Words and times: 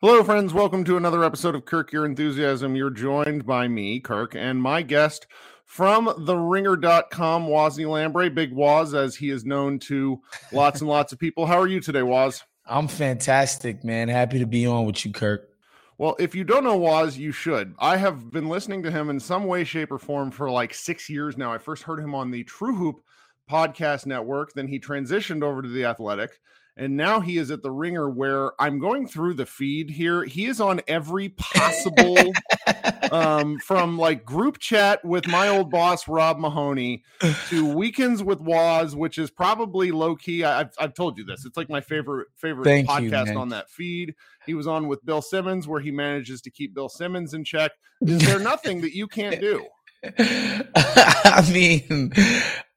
Hello, 0.00 0.22
friends. 0.22 0.54
Welcome 0.54 0.84
to 0.84 0.96
another 0.96 1.24
episode 1.24 1.56
of 1.56 1.64
Kirk 1.64 1.92
Your 1.92 2.06
Enthusiasm. 2.06 2.76
You're 2.76 2.88
joined 2.88 3.44
by 3.44 3.66
me, 3.66 3.98
Kirk, 3.98 4.36
and 4.36 4.62
my 4.62 4.80
guest 4.80 5.26
from 5.64 6.06
theringer.com, 6.06 7.48
Wosny 7.48 7.84
Lambre, 7.84 8.32
Big 8.32 8.52
Waz, 8.52 8.94
as 8.94 9.16
he 9.16 9.30
is 9.30 9.44
known 9.44 9.80
to 9.80 10.20
lots 10.52 10.82
and 10.82 10.88
lots 10.88 11.12
of 11.12 11.18
people. 11.18 11.46
How 11.46 11.58
are 11.58 11.66
you 11.66 11.80
today, 11.80 12.04
Waz? 12.04 12.44
I'm 12.64 12.86
fantastic, 12.86 13.82
man. 13.82 14.08
Happy 14.08 14.38
to 14.38 14.46
be 14.46 14.66
on 14.66 14.86
with 14.86 15.04
you, 15.04 15.10
Kirk. 15.10 15.48
Well, 15.98 16.14
if 16.20 16.32
you 16.32 16.44
don't 16.44 16.62
know 16.62 16.76
Waz, 16.76 17.18
you 17.18 17.32
should. 17.32 17.74
I 17.80 17.96
have 17.96 18.30
been 18.30 18.48
listening 18.48 18.84
to 18.84 18.92
him 18.92 19.10
in 19.10 19.18
some 19.18 19.46
way, 19.46 19.64
shape, 19.64 19.90
or 19.90 19.98
form 19.98 20.30
for 20.30 20.48
like 20.48 20.74
six 20.74 21.10
years 21.10 21.36
now. 21.36 21.52
I 21.52 21.58
first 21.58 21.82
heard 21.82 21.98
him 21.98 22.14
on 22.14 22.30
the 22.30 22.44
True 22.44 22.76
Hoop 22.76 23.00
podcast 23.50 24.06
network. 24.06 24.52
Then 24.52 24.68
he 24.68 24.78
transitioned 24.78 25.42
over 25.42 25.60
to 25.60 25.68
the 25.68 25.86
Athletic 25.86 26.38
and 26.78 26.96
now 26.96 27.20
he 27.20 27.36
is 27.36 27.50
at 27.50 27.62
the 27.62 27.70
ringer 27.70 28.08
where 28.08 28.52
i'm 28.60 28.78
going 28.78 29.06
through 29.06 29.34
the 29.34 29.44
feed 29.44 29.90
here. 29.90 30.24
He 30.24 30.46
is 30.46 30.60
on 30.60 30.80
every 30.86 31.30
possible 31.30 32.16
um, 33.12 33.58
from 33.58 33.98
like 33.98 34.24
group 34.24 34.58
chat 34.58 35.04
with 35.04 35.26
my 35.26 35.48
old 35.48 35.70
boss 35.70 36.08
rob 36.08 36.38
mahoney 36.38 37.02
to 37.48 37.66
weekends 37.74 38.22
with 38.22 38.40
waz 38.40 38.94
which 38.94 39.18
is 39.18 39.30
probably 39.30 39.90
low 39.90 40.16
key 40.16 40.44
I, 40.44 40.58
have 40.58 40.72
I've 40.78 40.94
told 40.94 41.18
you 41.18 41.24
this 41.24 41.44
it's 41.44 41.56
like 41.56 41.68
my 41.68 41.80
favorite 41.80 42.28
favorite 42.36 42.64
Thank 42.64 42.88
podcast 42.88 43.32
you, 43.32 43.38
on 43.38 43.48
that 43.50 43.68
feed. 43.70 44.14
He 44.46 44.54
was 44.54 44.66
on 44.66 44.88
with 44.88 45.04
bill 45.04 45.20
simmons 45.20 45.68
where 45.68 45.80
he 45.80 45.90
manages 45.90 46.40
to 46.42 46.50
keep 46.50 46.74
bill 46.74 46.88
simmons 46.88 47.34
in 47.34 47.44
check. 47.44 47.72
Is 48.00 48.24
there 48.24 48.38
nothing 48.38 48.80
that 48.82 48.94
you 48.94 49.06
can't 49.06 49.40
do? 49.40 49.66
I 50.18 51.48
mean, 51.52 52.12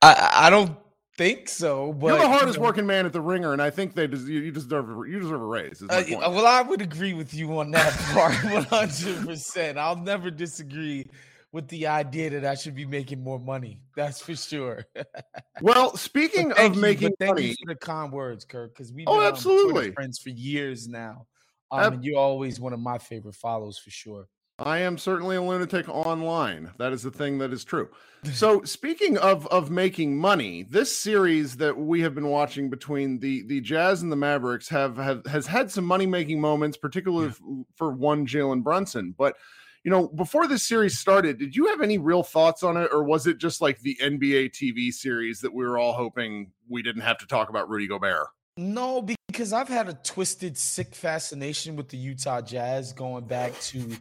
I, 0.01 0.31
I 0.33 0.49
don't 0.49 0.75
think 1.21 1.49
so. 1.49 1.93
But 1.93 2.07
you're 2.07 2.19
the 2.19 2.27
hardest 2.27 2.57
you 2.57 2.61
know, 2.61 2.67
working 2.67 2.85
man 2.85 3.05
at 3.05 3.13
the 3.13 3.21
ringer, 3.21 3.53
and 3.53 3.61
I 3.61 3.69
think 3.69 3.93
they 3.93 4.07
des- 4.07 4.31
you 4.31 4.51
deserve 4.51 4.87
you 5.07 5.19
deserve 5.19 5.41
a 5.41 5.45
raise. 5.45 5.81
Uh, 5.81 6.03
well, 6.09 6.45
I 6.45 6.61
would 6.61 6.81
agree 6.81 7.13
with 7.13 7.33
you 7.33 7.59
on 7.59 7.71
that 7.71 7.93
part, 8.13 8.35
one 8.43 8.63
hundred 8.63 9.25
percent. 9.25 9.77
I'll 9.77 9.95
never 9.95 10.31
disagree 10.31 11.05
with 11.51 11.67
the 11.67 11.87
idea 11.87 12.29
that 12.29 12.45
I 12.45 12.55
should 12.55 12.75
be 12.75 12.85
making 12.85 13.23
more 13.23 13.39
money. 13.39 13.81
That's 13.95 14.21
for 14.21 14.35
sure. 14.35 14.85
well, 15.61 15.95
speaking 15.97 16.51
of 16.53 16.75
you, 16.75 16.81
making 16.81 17.13
thank 17.19 17.35
money, 17.35 17.47
you 17.47 17.55
for 17.65 17.73
the 17.73 17.79
kind 17.79 18.11
words, 18.11 18.45
Kirk, 18.45 18.73
because 18.73 18.93
we've 18.93 19.07
oh, 19.07 19.21
absolutely 19.21 19.91
friends 19.91 20.19
for 20.19 20.29
years 20.29 20.87
now. 20.87 21.27
Um, 21.71 21.93
and 21.93 22.03
you're 22.03 22.19
always 22.19 22.59
one 22.59 22.73
of 22.73 22.79
my 22.79 22.97
favorite 22.97 23.35
follows 23.35 23.77
for 23.77 23.89
sure. 23.89 24.27
I 24.65 24.79
am 24.79 24.97
certainly 24.97 25.35
a 25.35 25.41
lunatic 25.41 25.89
online. 25.89 26.71
That 26.77 26.93
is 26.93 27.03
the 27.03 27.11
thing 27.11 27.37
that 27.39 27.51
is 27.51 27.63
true. 27.63 27.89
So, 28.33 28.61
speaking 28.61 29.17
of 29.17 29.47
of 29.47 29.71
making 29.71 30.15
money, 30.15 30.61
this 30.61 30.95
series 30.95 31.57
that 31.57 31.75
we 31.75 32.01
have 32.01 32.13
been 32.13 32.27
watching 32.27 32.69
between 32.69 33.17
the 33.17 33.41
the 33.47 33.61
Jazz 33.61 34.03
and 34.03 34.11
the 34.11 34.15
Mavericks 34.15 34.69
have, 34.69 34.97
have 34.97 35.25
has 35.25 35.47
had 35.47 35.71
some 35.71 35.85
money 35.85 36.05
making 36.05 36.39
moments, 36.39 36.77
particularly 36.77 37.33
yeah. 37.43 37.63
for 37.75 37.89
one 37.91 38.27
Jalen 38.27 38.61
Brunson. 38.61 39.15
But 39.17 39.37
you 39.83 39.89
know, 39.89 40.07
before 40.07 40.47
this 40.47 40.67
series 40.67 40.99
started, 40.99 41.39
did 41.39 41.55
you 41.55 41.67
have 41.67 41.81
any 41.81 41.97
real 41.97 42.21
thoughts 42.21 42.61
on 42.61 42.77
it, 42.77 42.89
or 42.93 43.03
was 43.03 43.25
it 43.25 43.39
just 43.39 43.59
like 43.59 43.79
the 43.79 43.97
NBA 43.99 44.51
TV 44.51 44.93
series 44.93 45.41
that 45.41 45.51
we 45.51 45.65
were 45.65 45.79
all 45.79 45.93
hoping 45.93 46.51
we 46.69 46.83
didn't 46.83 47.01
have 47.01 47.17
to 47.17 47.25
talk 47.25 47.49
about 47.49 47.69
Rudy 47.69 47.87
Gobert? 47.87 48.27
No, 48.57 49.01
because 49.27 49.53
I've 49.53 49.69
had 49.69 49.89
a 49.89 49.93
twisted, 49.93 50.57
sick 50.57 50.93
fascination 50.93 51.75
with 51.75 51.89
the 51.89 51.97
Utah 51.97 52.41
Jazz 52.41 52.93
going 52.93 53.25
back 53.25 53.59
to 53.61 53.97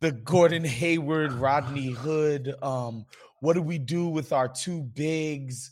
the 0.00 0.12
Gordon 0.12 0.64
Hayward, 0.64 1.32
Rodney 1.32 1.90
Hood. 1.90 2.54
Um, 2.62 3.06
what 3.40 3.54
do 3.54 3.62
we 3.62 3.78
do 3.78 4.08
with 4.08 4.32
our 4.32 4.48
two 4.48 4.82
bigs, 4.82 5.70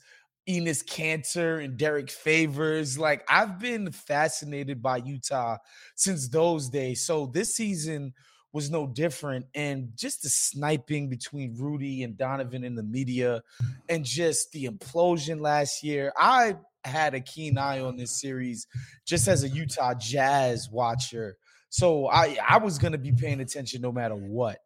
Enes 0.49 0.85
Kanter 0.85 1.65
and 1.65 1.77
Derrick 1.77 2.11
Favors? 2.11 2.99
Like 2.99 3.25
I've 3.29 3.59
been 3.59 3.93
fascinated 3.93 4.83
by 4.83 4.99
Utah 4.99 5.59
since 5.95 6.29
those 6.29 6.69
days. 6.69 7.05
So 7.05 7.27
this 7.27 7.55
season 7.55 8.15
was 8.53 8.71
no 8.71 8.87
different. 8.87 9.47
And 9.55 9.91
just 9.97 10.23
the 10.23 10.31
sniping 10.31 11.09
between 11.09 11.57
Rudy 11.57 12.03
and 12.03 12.17
Donovan 12.17 12.65
in 12.65 12.75
the 12.75 12.83
media 12.83 13.43
and 13.89 14.05
just 14.05 14.53
the 14.53 14.65
implosion 14.65 15.41
last 15.41 15.85
year. 15.85 16.13
I 16.17 16.57
had 16.85 17.15
a 17.15 17.21
keen 17.21 17.59
eye 17.59 17.81
on 17.81 17.97
this 17.97 18.13
series 18.21 18.67
just 19.05 19.29
as 19.29 19.45
a 19.45 19.49
Utah 19.49 19.95
Jazz 19.95 20.71
watcher 20.71 21.37
so 21.69 22.09
I 22.09 22.37
I 22.49 22.59
was 22.59 22.79
going 22.79 22.93
to 22.93 22.99
be 22.99 23.13
paying 23.13 23.41
attention 23.41 23.81
no 23.81 23.93
matter 23.93 24.15
what. 24.15 24.59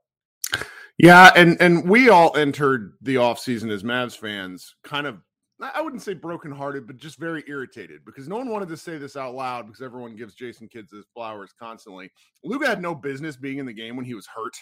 Yeah, 0.99 1.31
and 1.35 1.61
and 1.61 1.89
we 1.89 2.09
all 2.09 2.37
entered 2.37 2.93
the 3.01 3.17
offseason 3.17 3.71
as 3.71 3.83
Mavs 3.83 4.17
fans 4.17 4.75
kind 4.85 5.07
of 5.07 5.19
I 5.63 5.83
wouldn't 5.83 6.03
say 6.03 6.15
brokenhearted, 6.15 6.87
but 6.87 6.97
just 6.97 7.19
very 7.19 7.45
irritated 7.47 8.01
because 8.07 8.29
no 8.29 8.37
one 8.37 8.49
wanted 8.49 8.69
to 8.71 8.77
say 8.77 8.97
this 8.97 9.17
out 9.17 9.35
loud 9.35 9.67
because 9.67 9.83
everyone 9.83 10.17
gives 10.17 10.35
Jason 10.35 10.69
Kidd 10.69 10.87
his 10.91 11.05
flowers 11.13 11.53
constantly. 11.59 12.11
Luka 12.45 12.67
had 12.67 12.81
no 12.81 12.95
business 12.95 13.37
being 13.37 13.59
in 13.59 13.67
the 13.67 13.73
game 13.73 13.97
when 13.97 14.07
he 14.07 14.15
was 14.15 14.27
hurt, 14.27 14.57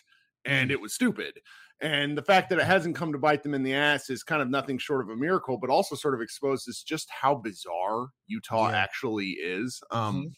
and 0.44 0.70
mm. 0.70 0.72
it 0.72 0.80
was 0.80 0.94
stupid. 0.94 1.38
And 1.80 2.18
the 2.18 2.22
fact 2.22 2.50
that 2.50 2.58
it 2.58 2.64
hasn't 2.64 2.96
come 2.96 3.12
to 3.12 3.18
bite 3.18 3.44
them 3.44 3.54
in 3.54 3.62
the 3.62 3.74
ass 3.74 4.10
is 4.10 4.24
kind 4.24 4.42
of 4.42 4.50
nothing 4.50 4.78
short 4.78 5.00
of 5.00 5.10
a 5.10 5.16
miracle, 5.16 5.56
but 5.58 5.70
also 5.70 5.94
sort 5.94 6.14
of 6.14 6.20
exposes 6.20 6.82
just 6.82 7.08
how 7.10 7.36
bizarre 7.36 8.08
Utah 8.26 8.70
yeah. 8.70 8.76
actually 8.76 9.36
is. 9.40 9.80
Um, 9.92 10.16
mm-hmm. 10.16 10.28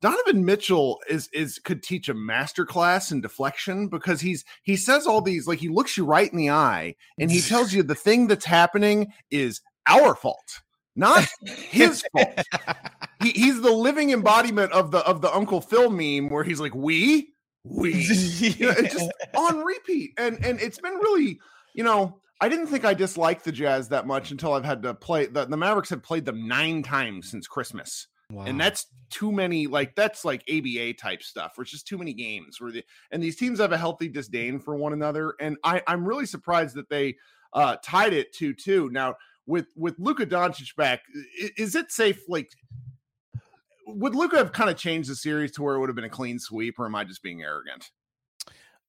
Donovan 0.00 0.44
Mitchell 0.44 1.00
is 1.08 1.28
is 1.32 1.58
could 1.58 1.82
teach 1.82 2.08
a 2.08 2.14
master 2.14 2.64
class 2.64 3.12
in 3.12 3.20
deflection 3.20 3.88
because 3.88 4.20
he's 4.20 4.44
he 4.62 4.76
says 4.76 5.06
all 5.06 5.20
these 5.20 5.46
like 5.46 5.58
he 5.58 5.68
looks 5.68 5.96
you 5.96 6.04
right 6.04 6.30
in 6.30 6.38
the 6.38 6.50
eye 6.50 6.94
and 7.18 7.30
he 7.30 7.40
tells 7.40 7.72
you 7.72 7.82
the 7.82 7.94
thing 7.94 8.26
that's 8.26 8.46
happening 8.46 9.12
is 9.30 9.60
our 9.86 10.14
fault, 10.14 10.62
not 10.96 11.28
his 11.44 12.02
fault. 12.12 12.40
He, 13.22 13.30
he's 13.30 13.60
the 13.60 13.72
living 13.72 14.10
embodiment 14.10 14.72
of 14.72 14.90
the 14.90 14.98
of 15.00 15.20
the 15.20 15.34
Uncle 15.34 15.60
Phil 15.60 15.90
meme 15.90 16.30
where 16.30 16.44
he's 16.44 16.60
like 16.60 16.74
we 16.74 17.34
we 17.64 17.92
you 17.94 18.66
know, 18.66 18.74
it's 18.78 18.94
just 18.94 19.10
on 19.34 19.58
repeat 19.58 20.12
and 20.16 20.42
and 20.44 20.60
it's 20.60 20.78
been 20.78 20.94
really 20.94 21.38
you 21.74 21.84
know 21.84 22.20
I 22.40 22.48
didn't 22.48 22.68
think 22.68 22.86
I 22.86 22.94
disliked 22.94 23.44
the 23.44 23.52
Jazz 23.52 23.90
that 23.90 24.06
much 24.06 24.30
until 24.30 24.54
I've 24.54 24.64
had 24.64 24.82
to 24.84 24.94
play 24.94 25.26
the, 25.26 25.44
the 25.44 25.58
Mavericks 25.58 25.90
have 25.90 26.02
played 26.02 26.24
them 26.24 26.48
nine 26.48 26.82
times 26.82 27.30
since 27.30 27.46
Christmas. 27.46 28.06
Wow. 28.30 28.44
And 28.44 28.60
that's 28.60 28.86
too 29.10 29.32
many, 29.32 29.66
like 29.66 29.94
that's 29.96 30.24
like 30.24 30.44
ABA 30.48 30.94
type 30.94 31.22
stuff, 31.22 31.52
where 31.56 31.62
it's 31.62 31.72
just 31.72 31.86
too 31.86 31.98
many 31.98 32.12
games 32.12 32.60
where 32.60 32.70
the 32.70 32.84
and 33.10 33.22
these 33.22 33.36
teams 33.36 33.58
have 33.58 33.72
a 33.72 33.78
healthy 33.78 34.08
disdain 34.08 34.60
for 34.60 34.76
one 34.76 34.92
another. 34.92 35.34
And 35.40 35.56
I, 35.64 35.82
I'm 35.86 36.06
really 36.06 36.26
surprised 36.26 36.76
that 36.76 36.88
they 36.88 37.16
uh 37.52 37.76
tied 37.84 38.12
it 38.12 38.32
to 38.34 38.54
two. 38.54 38.88
Now 38.90 39.16
with 39.46 39.66
with 39.76 39.96
Luka 39.98 40.26
Doncic 40.26 40.76
back, 40.76 41.00
is 41.56 41.74
it 41.74 41.90
safe? 41.90 42.22
Like, 42.28 42.50
would 43.86 44.14
Luka 44.14 44.36
have 44.36 44.52
kind 44.52 44.70
of 44.70 44.76
changed 44.76 45.10
the 45.10 45.16
series 45.16 45.50
to 45.52 45.62
where 45.62 45.74
it 45.74 45.80
would 45.80 45.88
have 45.88 45.96
been 45.96 46.04
a 46.04 46.08
clean 46.10 46.38
sweep, 46.38 46.78
or 46.78 46.86
am 46.86 46.94
I 46.94 47.04
just 47.04 47.22
being 47.22 47.42
arrogant? 47.42 47.90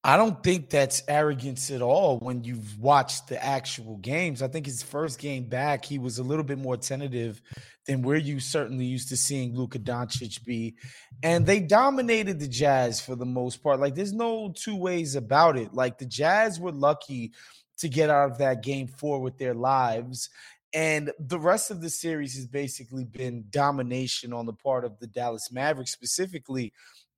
I 0.03 0.17
don't 0.17 0.41
think 0.41 0.71
that's 0.71 1.03
arrogance 1.07 1.69
at 1.69 1.83
all 1.83 2.17
when 2.19 2.43
you've 2.43 2.79
watched 2.79 3.27
the 3.27 3.43
actual 3.43 3.97
games. 3.97 4.41
I 4.41 4.47
think 4.47 4.65
his 4.65 4.81
first 4.81 5.19
game 5.19 5.43
back, 5.43 5.85
he 5.85 5.99
was 5.99 6.17
a 6.17 6.23
little 6.23 6.43
bit 6.43 6.57
more 6.57 6.75
tentative 6.75 7.39
than 7.85 8.01
we're 8.01 8.15
you 8.15 8.39
certainly 8.39 8.85
used 8.85 9.09
to 9.09 9.17
seeing 9.17 9.55
Luka 9.55 9.77
Doncic 9.77 10.43
be. 10.43 10.75
And 11.21 11.45
they 11.45 11.59
dominated 11.59 12.39
the 12.39 12.47
Jazz 12.47 12.99
for 12.99 13.15
the 13.15 13.27
most 13.27 13.61
part. 13.61 13.79
Like 13.79 13.93
there's 13.93 14.13
no 14.13 14.51
two 14.55 14.75
ways 14.75 15.15
about 15.15 15.55
it. 15.55 15.71
Like 15.71 15.99
the 15.99 16.07
Jazz 16.07 16.59
were 16.59 16.71
lucky 16.71 17.33
to 17.77 17.87
get 17.87 18.09
out 18.09 18.31
of 18.31 18.37
that 18.39 18.63
game 18.63 18.87
four 18.87 19.19
with 19.19 19.37
their 19.37 19.53
lives. 19.53 20.29
And 20.73 21.11
the 21.19 21.39
rest 21.39 21.69
of 21.69 21.81
the 21.81 21.89
series 21.89 22.35
has 22.35 22.47
basically 22.47 23.03
been 23.03 23.45
domination 23.49 24.33
on 24.33 24.45
the 24.45 24.53
part 24.53 24.85
of 24.85 24.97
the 24.99 25.07
Dallas 25.07 25.51
Mavericks, 25.51 25.91
specifically 25.91 26.73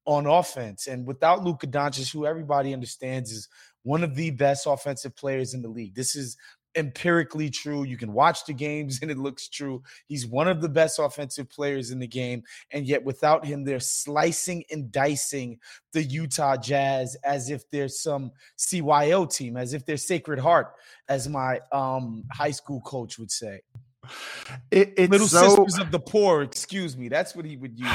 on 0.05 0.25
offense. 0.25 0.87
And 0.87 1.05
without 1.05 1.43
Luka 1.43 1.67
Doncic, 1.67 2.11
who 2.11 2.25
everybody 2.25 2.73
understands 2.73 3.31
is 3.31 3.47
one 3.83 4.03
of 4.03 4.15
the 4.15 4.31
best 4.31 4.65
offensive 4.67 5.15
players 5.15 5.53
in 5.53 5.61
the 5.61 5.69
league. 5.69 5.95
This 5.95 6.15
is 6.15 6.37
empirically 6.75 7.49
true. 7.49 7.83
You 7.83 7.97
can 7.97 8.13
watch 8.13 8.45
the 8.45 8.53
games 8.53 8.99
and 9.01 9.11
it 9.11 9.17
looks 9.17 9.47
true. 9.49 9.83
He's 10.07 10.25
one 10.25 10.47
of 10.47 10.61
the 10.61 10.69
best 10.69 10.99
offensive 10.99 11.49
players 11.49 11.91
in 11.91 11.99
the 11.99 12.07
game. 12.07 12.43
And 12.71 12.85
yet, 12.85 13.03
without 13.03 13.45
him, 13.45 13.63
they're 13.63 13.79
slicing 13.79 14.63
and 14.71 14.91
dicing 14.91 15.59
the 15.91 16.03
Utah 16.03 16.57
Jazz 16.57 17.15
as 17.23 17.49
if 17.49 17.69
they're 17.69 17.87
some 17.87 18.31
CYO 18.57 19.31
team, 19.31 19.57
as 19.57 19.73
if 19.73 19.85
they're 19.85 19.97
Sacred 19.97 20.39
Heart, 20.39 20.73
as 21.09 21.27
my 21.29 21.59
um, 21.71 22.23
high 22.31 22.51
school 22.51 22.81
coach 22.81 23.19
would 23.19 23.31
say. 23.31 23.61
It, 24.71 25.09
Little 25.09 25.27
so... 25.27 25.49
Sisters 25.49 25.79
of 25.79 25.91
the 25.91 25.99
Poor, 25.99 26.41
excuse 26.41 26.97
me. 26.97 27.07
That's 27.07 27.35
what 27.35 27.45
he 27.45 27.55
would 27.55 27.79
use. 27.79 27.89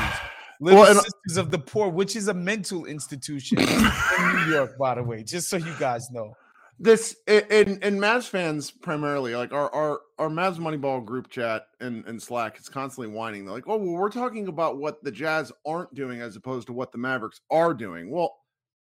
Little 0.60 0.80
well, 0.80 0.94
Sisters 0.94 1.36
of 1.36 1.50
the 1.50 1.58
Poor, 1.58 1.88
which 1.88 2.16
is 2.16 2.28
a 2.28 2.34
mental 2.34 2.84
institution 2.86 3.60
in 3.60 3.66
New 3.66 4.46
York, 4.50 4.76
by 4.78 4.96
the 4.96 5.02
way, 5.02 5.22
just 5.22 5.48
so 5.48 5.56
you 5.56 5.74
guys 5.78 6.10
know. 6.10 6.34
This 6.80 7.16
and 7.26 7.82
and 7.82 8.00
Mavs 8.00 8.28
fans 8.28 8.70
primarily, 8.70 9.34
like 9.34 9.52
our 9.52 9.72
our 9.74 10.00
our 10.18 10.28
Mavs 10.28 10.58
Moneyball 10.58 11.04
group 11.04 11.28
chat 11.28 11.66
and, 11.80 12.04
and 12.06 12.22
Slack 12.22 12.58
is 12.58 12.68
constantly 12.68 13.12
whining. 13.12 13.44
They're 13.44 13.54
like, 13.54 13.66
oh 13.66 13.76
well, 13.76 13.94
we're 13.94 14.10
talking 14.10 14.46
about 14.46 14.78
what 14.78 15.02
the 15.02 15.10
Jazz 15.10 15.50
aren't 15.66 15.92
doing 15.94 16.20
as 16.20 16.36
opposed 16.36 16.68
to 16.68 16.72
what 16.72 16.92
the 16.92 16.98
Mavericks 16.98 17.40
are 17.50 17.74
doing. 17.74 18.10
Well, 18.10 18.36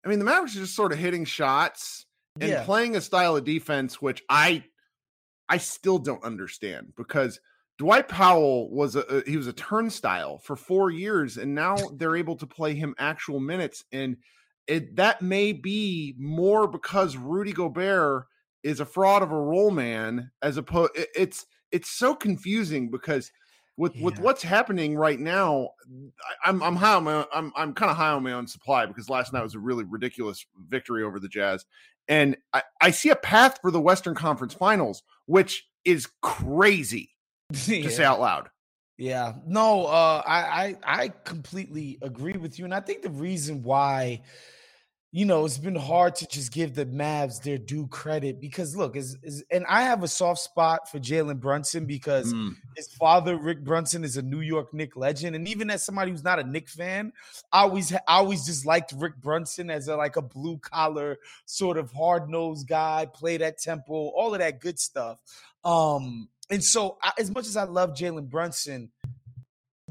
I 0.05 0.09
mean, 0.09 0.19
the 0.19 0.25
Mavericks 0.25 0.57
are 0.57 0.61
just 0.61 0.75
sort 0.75 0.93
of 0.93 0.99
hitting 0.99 1.27
shots 1.27 2.07
and 2.41 2.51
yeah. 2.51 2.65
playing 2.65 2.97
a 2.97 3.03
style 3.03 3.37
of 3.37 3.45
defense, 3.45 4.01
which 4.01 4.23
I 4.31 4.65
I 5.49 5.59
still 5.59 5.99
don't 5.99 6.25
understand 6.25 6.95
because 6.97 7.39
Dwight 7.79 8.09
Powell 8.09 8.71
was 8.71 8.95
a 8.95 9.23
he 9.27 9.37
was 9.37 9.47
a 9.47 9.53
turnstile 9.53 10.39
for 10.39 10.57
four 10.57 10.91
years, 10.91 11.37
and 11.37 11.55
now 11.55 11.77
they're 11.97 12.17
able 12.17 12.37
to 12.37 12.47
play 12.47 12.75
him 12.75 12.95
actual 12.99 13.41
minutes, 13.41 13.85
and 13.93 14.17
it 14.67 14.97
that 14.97 15.23
may 15.23 15.53
be 15.53 16.15
more 16.19 16.67
because 16.69 17.17
Rudy 17.17 17.53
Gobert 17.53 18.27
is 18.63 18.81
a 18.81 18.87
fraud 18.87 19.23
of 19.23 19.33
a 19.33 19.41
role 19.41 19.71
man, 19.71 20.31
as 20.43 20.57
opposed. 20.57 20.93
It, 20.97 21.09
it's 21.17 21.47
it's 21.73 21.91
so 21.91 22.15
confusing 22.15 22.91
because 22.91 23.33
with 23.77 23.97
yeah. 23.97 24.05
with 24.05 24.21
what's 24.21 24.43
happening 24.43 24.97
right 24.97 25.19
now, 25.19 25.71
I, 26.45 26.51
am 26.51 26.63
I'm 26.63 26.77
high 26.77 26.95
on 26.95 27.05
my 27.05 27.27
I'm 27.35 27.53
I'm 27.57 27.75
kind 27.75 27.91
of 27.91 27.97
high 27.97 28.11
on 28.11 28.23
my 28.23 28.33
own 28.33 28.47
supply 28.47 28.87
because 28.87 29.11
last 29.11 29.33
night 29.33 29.43
was 29.43 29.57
a 29.57 29.61
really 29.61 29.85
ridiculous 29.85 30.47
victory 30.69 31.03
over 31.03 31.19
the 31.19 31.29
Jazz, 31.29 31.67
and 32.07 32.37
I, 32.53 32.63
I 32.81 32.93
see 32.93 33.11
a 33.11 33.17
path 33.17 33.59
for 33.61 33.73
the 33.73 33.81
Western 33.81 34.15
Conference 34.15 34.55
Finals, 34.55 35.03
which 35.27 35.67
is 35.85 36.09
crazy 36.23 37.14
yeah. 37.53 37.83
to 37.83 37.91
say 37.91 38.05
out 38.05 38.21
loud. 38.21 38.49
Yeah, 38.97 39.35
no, 39.47 39.87
uh, 39.87 40.23
I, 40.25 40.37
I 40.37 40.77
I 41.03 41.09
completely 41.25 41.99
agree 42.01 42.37
with 42.37 42.59
you, 42.59 42.65
and 42.65 42.75
I 42.75 42.81
think 42.81 43.03
the 43.03 43.11
reason 43.11 43.63
why 43.63 44.23
you 45.15 45.25
know, 45.25 45.45
it's 45.45 45.59
been 45.59 45.77
hard 45.77 46.17
to 46.17 46.27
just 46.27 46.51
give 46.51 46.75
the 46.75 46.87
Mavs 46.87 47.41
their 47.41 47.57
due 47.57 47.87
credit 47.87 48.41
because 48.41 48.75
look, 48.75 48.97
is 48.97 49.17
is 49.23 49.45
and 49.49 49.65
I 49.69 49.83
have 49.83 50.03
a 50.03 50.09
soft 50.09 50.41
spot 50.41 50.91
for 50.91 50.99
Jalen 50.99 51.39
Brunson 51.39 51.87
because 51.87 52.35
mm. 52.35 52.57
his 52.75 52.89
father, 52.89 53.37
Rick 53.37 53.63
Brunson, 53.63 54.03
is 54.03 54.17
a 54.17 54.23
New 54.23 54.41
York 54.41 54.75
Knick 54.75 54.97
legend. 54.97 55.37
And 55.37 55.47
even 55.47 55.71
as 55.71 55.85
somebody 55.85 56.11
who's 56.11 56.25
not 56.25 56.41
a 56.41 56.43
Knick 56.43 56.69
fan, 56.69 57.13
I 57.53 57.61
always 57.61 57.93
I 57.93 58.01
always 58.09 58.45
just 58.45 58.67
liked 58.67 58.93
Rick 58.97 59.19
Brunson 59.19 59.71
as 59.71 59.87
a 59.87 59.95
like 59.95 60.17
a 60.17 60.23
blue 60.23 60.59
collar, 60.59 61.19
sort 61.47 61.79
of 61.79 61.93
hard-nosed 61.93 62.67
guy, 62.67 63.07
played 63.15 63.41
at 63.41 63.59
Temple, 63.59 64.13
all 64.17 64.35
of 64.35 64.41
that 64.41 64.61
good 64.61 64.81
stuff. 64.81 65.21
Um, 65.65 66.29
and 66.51 66.63
so 66.63 66.99
I, 67.03 67.13
as 67.19 67.31
much 67.31 67.47
as 67.47 67.57
I 67.57 67.65
love 67.65 67.91
Jalen 67.91 68.29
Brunson, 68.29 68.91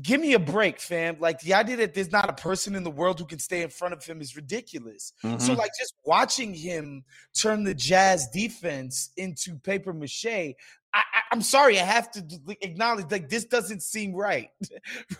give 0.02 0.20
me 0.20 0.34
a 0.34 0.40
break, 0.40 0.80
fam. 0.80 1.18
Like 1.20 1.40
the 1.42 1.54
idea 1.54 1.78
that 1.78 1.94
there's 1.94 2.12
not 2.12 2.30
a 2.30 2.34
person 2.34 2.76
in 2.76 2.84
the 2.84 2.92
world 2.92 3.20
who 3.20 3.26
can 3.26 3.40
stay 3.40 3.62
in 3.62 3.70
front 3.70 3.94
of 3.94 4.04
him 4.04 4.22
is 4.22 4.36
ridiculous. 4.36 5.14
Mm-hmm. 5.24 5.40
So, 5.40 5.54
like, 5.54 5.72
just 5.80 5.94
watching 6.06 6.54
him 6.54 7.04
turn 7.34 7.64
the 7.64 7.74
Jazz 7.74 8.28
defense 8.30 9.12
into 9.18 9.56
paper 9.56 9.94
mache. 9.94 10.56
I, 10.96 11.02
am 11.32 11.42
sorry, 11.42 11.80
I 11.80 11.84
have 11.86 12.12
to 12.12 12.24
acknowledge 12.62 13.10
like 13.10 13.28
this 13.28 13.46
doesn't 13.46 13.82
seem 13.82 14.14
right. 14.14 14.50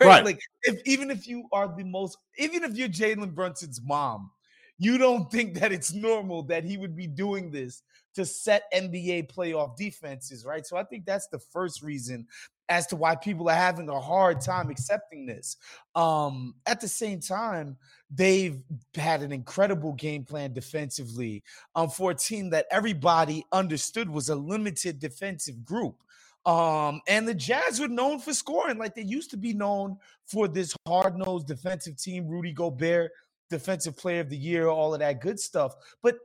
right? 0.00 0.24
Like, 0.24 0.40
if 0.62 0.80
even 0.84 1.10
if 1.10 1.26
you 1.26 1.48
are 1.52 1.74
the 1.76 1.84
most, 1.84 2.16
even 2.38 2.62
if 2.62 2.76
you're 2.76 2.88
Jalen 2.88 3.34
Brunson's 3.34 3.80
mom, 3.82 4.30
you 4.78 4.98
don't 4.98 5.30
think 5.30 5.54
that 5.60 5.72
it's 5.72 5.92
normal 5.92 6.42
that 6.44 6.64
he 6.64 6.76
would 6.76 6.96
be 6.96 7.06
doing 7.06 7.50
this 7.50 7.82
to 8.14 8.24
set 8.24 8.72
NBA 8.72 9.32
playoff 9.32 9.76
defenses, 9.76 10.44
right? 10.44 10.66
So 10.66 10.76
I 10.76 10.84
think 10.84 11.04
that's 11.04 11.28
the 11.28 11.38
first 11.38 11.82
reason 11.82 12.26
as 12.68 12.86
to 12.86 12.96
why 12.96 13.14
people 13.14 13.48
are 13.48 13.54
having 13.54 13.88
a 13.88 14.00
hard 14.00 14.40
time 14.40 14.70
accepting 14.70 15.26
this. 15.26 15.56
Um, 15.94 16.54
at 16.66 16.80
the 16.80 16.88
same 16.88 17.20
time, 17.20 17.76
they've 18.10 18.60
had 18.94 19.22
an 19.22 19.32
incredible 19.32 19.92
game 19.92 20.24
plan 20.24 20.52
defensively 20.52 21.42
um, 21.74 21.90
for 21.90 22.12
a 22.12 22.14
team 22.14 22.50
that 22.50 22.66
everybody 22.70 23.44
understood 23.52 24.08
was 24.08 24.28
a 24.28 24.34
limited 24.34 24.98
defensive 24.98 25.64
group. 25.64 25.96
Um, 26.46 27.00
and 27.08 27.26
the 27.26 27.34
Jazz 27.34 27.80
were 27.80 27.88
known 27.88 28.18
for 28.18 28.34
scoring 28.34 28.76
like 28.76 28.94
they 28.94 29.02
used 29.02 29.30
to 29.30 29.36
be 29.36 29.54
known 29.54 29.96
for 30.26 30.46
this 30.46 30.74
hard 30.86 31.16
nosed 31.16 31.46
defensive 31.46 31.96
team, 31.96 32.28
Rudy 32.28 32.52
Gobert, 32.52 33.12
defensive 33.58 33.96
player 33.96 34.20
of 34.20 34.30
the 34.30 34.36
year, 34.36 34.68
all 34.68 34.94
of 34.94 35.00
that 35.00 35.20
good 35.20 35.40
stuff. 35.40 35.74
But 36.02 36.16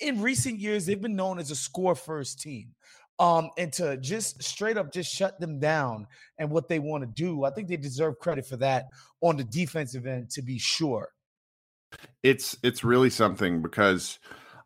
in 0.00 0.20
recent 0.20 0.58
years, 0.58 0.86
they've 0.86 1.00
been 1.00 1.16
known 1.16 1.38
as 1.38 1.50
a 1.50 1.56
score 1.56 1.94
first 1.94 2.40
team 2.40 2.74
um, 3.18 3.50
and 3.58 3.72
to 3.74 3.96
just 3.96 4.42
straight 4.42 4.76
up 4.76 4.92
just 4.92 5.12
shut 5.12 5.40
them 5.40 5.58
down 5.58 6.06
and 6.38 6.50
what 6.50 6.68
they 6.68 6.78
want 6.78 7.02
to 7.02 7.06
do. 7.06 7.44
I 7.44 7.50
think 7.50 7.68
they 7.68 7.76
deserve 7.76 8.18
credit 8.18 8.46
for 8.46 8.56
that 8.58 8.86
on 9.20 9.36
the 9.36 9.44
defensive 9.44 10.06
end, 10.06 10.30
to 10.30 10.42
be 10.42 10.58
sure. 10.58 11.08
It's 12.22 12.56
it's 12.62 12.84
really 12.84 13.10
something 13.10 13.62
because 13.62 14.18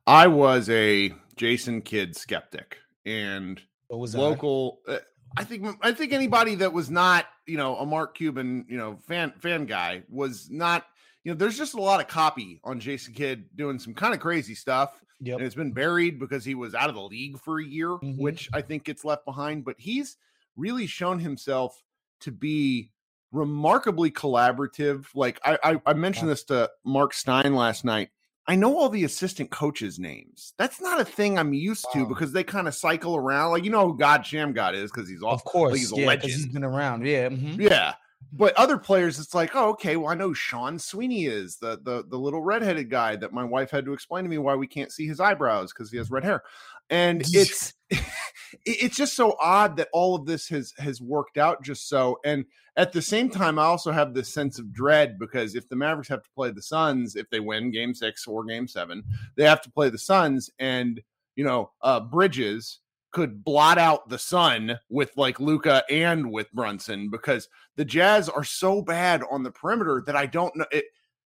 I 0.07 0.27
was 0.27 0.69
a 0.69 1.15
Jason 1.37 1.81
Kidd 1.81 2.17
skeptic 2.17 2.79
and 3.07 3.61
local. 3.91 4.81
Uh, 4.87 4.99
I 5.37 5.45
think 5.45 5.67
I 5.81 5.93
think 5.93 6.13
anybody 6.13 6.57
that 6.57 6.73
was 6.73 6.91
not 6.91 7.27
you 7.47 7.57
know 7.57 7.77
a 7.77 7.87
Mark 7.87 8.17
Cuban 8.17 8.67
you 8.69 8.77
know 8.77 8.99
fan 9.07 9.33
fan 9.39 9.67
guy 9.67 10.03
was 10.11 10.51
not 10.51 10.85
you 11.25 11.33
know 11.33 11.37
there's 11.37 11.59
just 11.59 11.75
a 11.75 11.81
lot 11.81 12.01
of 12.01 12.09
copy 12.09 12.61
on 12.65 12.81
Jason 12.81 13.15
Kidd 13.15 13.45
doing 13.57 13.79
some 13.79 13.95
kind 13.95 14.15
of 14.15 14.21
crazy 14.21 14.55
stuff 14.55 15.03
Yep. 15.23 15.39
And 15.39 15.47
it's 15.47 15.55
been 15.55 15.73
buried 15.73 16.19
because 16.19 16.45
he 16.45 16.57
was 16.57 16.75
out 16.75 16.89
of 16.89 16.97
the 16.97 17.03
league 17.03 17.39
for 17.39 17.61
a 17.61 17.65
year, 17.65 17.91
mm-hmm. 17.91 18.21
which 18.21 18.51
I 18.53 18.61
think 18.61 18.85
gets 18.85 19.05
left 19.05 19.25
behind. 19.25 19.65
But 19.65 19.77
he's 19.79 20.17
really 20.57 20.89
shown 20.89 21.21
himself 21.21 21.81
to 22.23 22.33
be 22.33 22.91
remarkably 23.31 24.11
collaborative. 24.11 25.07
Like 25.15 25.39
I, 25.45 25.59
I, 25.63 25.81
I 25.87 25.93
mentioned 25.93 26.29
this 26.29 26.43
to 26.45 26.71
Mark 26.85 27.15
Stein 27.15 27.55
last 27.55 27.85
night. 27.85 28.11
I 28.49 28.57
know 28.57 28.77
all 28.77 28.89
the 28.89 29.05
assistant 29.05 29.53
coaches' 29.53 30.01
names. 30.01 30.55
That's 30.59 30.81
not 30.81 31.01
a 31.01 31.05
thing 31.05 31.39
I'm 31.39 31.53
used 31.53 31.87
wow. 31.95 32.03
to 32.03 32.09
because 32.09 32.33
they 32.33 32.43
kind 32.43 32.67
of 32.67 32.75
cycle 32.75 33.15
around. 33.15 33.53
Like 33.53 33.63
you 33.63 33.71
know 33.71 33.87
who 33.87 33.97
God 33.97 34.23
Shammgod 34.23 34.75
is 34.75 34.91
because 34.91 35.09
he's 35.09 35.23
off. 35.23 35.35
of 35.35 35.45
course 35.45 35.71
like 35.71 35.79
he's 35.79 35.93
a 35.93 35.97
yeah, 36.01 36.07
legend. 36.09 36.33
He's 36.33 36.47
been 36.47 36.65
around. 36.65 37.07
Yeah, 37.07 37.29
mm-hmm. 37.29 37.61
yeah 37.61 37.95
but 38.33 38.55
other 38.55 38.79
players, 38.79 39.19
it's 39.19 39.35
like, 39.35 39.55
oh, 39.55 39.71
okay, 39.71 39.97
well, 39.97 40.11
I 40.11 40.15
know 40.15 40.33
Sean 40.33 40.79
Sweeney 40.79 41.27
is 41.27 41.57
the 41.57 41.79
the 41.83 42.05
the 42.09 42.19
little 42.19 42.43
redheaded 42.43 42.91
guy 42.91 43.17
that 43.17 43.33
my 43.33 43.45
wife 43.45 43.71
had 43.71 43.85
to 43.85 43.93
explain 43.93 44.25
to 44.25 44.31
me 44.31 44.39
why 44.39 44.55
we 44.55 44.67
can't 44.67 44.93
see 44.93 45.07
his 45.07 45.21
eyebrows 45.21 45.73
because 45.73 45.91
he 45.91 45.99
has 45.99 46.11
red 46.11 46.25
hair, 46.25 46.43
and 46.91 47.23
it's 47.27 47.75
it's 48.65 48.97
just 48.97 49.17
so 49.17 49.37
odd 49.41 49.77
that 49.77 49.89
all 49.93 50.15
of 50.15 50.27
this 50.27 50.49
has 50.49 50.73
has 50.79 51.01
worked 51.01 51.39
out 51.39 51.63
just 51.63 51.89
so. 51.89 52.19
And 52.25 52.45
at 52.77 52.93
the 52.93 53.03
same 53.03 53.29
time, 53.29 53.59
I 53.59 53.65
also 53.65 53.93
have 53.93 54.15
this 54.15 54.33
sense 54.33 54.59
of 54.59 54.73
dread 54.73 55.19
because 55.19 55.55
if 55.55 55.69
the 55.69 55.77
Mavericks 55.77 56.09
have 56.09 56.23
to 56.23 56.31
play 56.35 56.51
the 56.51 56.63
Suns, 56.63 57.17
if 57.17 57.29
they 57.31 57.41
win 57.41 57.71
Game 57.71 57.95
Six 57.95 58.27
or 58.27 58.45
Game 58.45 58.67
Seven, 58.67 59.03
they 59.37 59.45
have 59.45 59.63
to 59.63 59.71
play 59.71 59.91
the 59.91 59.99
Suns, 59.99 60.51
and 60.59 61.01
you 61.37 61.45
know, 61.45 61.71
uh, 61.83 62.01
Bridges 62.01 62.81
could 63.13 63.45
blot 63.45 63.79
out 63.79 64.09
the 64.09 64.19
sun 64.19 64.79
with 64.89 65.13
like 65.17 65.39
Luka 65.39 65.85
and 65.91 66.33
with 66.33 66.51
Brunson 66.53 67.11
because 67.11 67.49
the 67.77 67.85
Jazz 67.85 68.29
are 68.29 68.45
so 68.45 68.83
bad 68.83 69.23
on 69.31 69.43
the 69.43 69.51
perimeter 69.51 70.03
that 70.07 70.17
I 70.17 70.27
don't 70.27 70.55
know 70.57 70.67
it, 70.73 70.87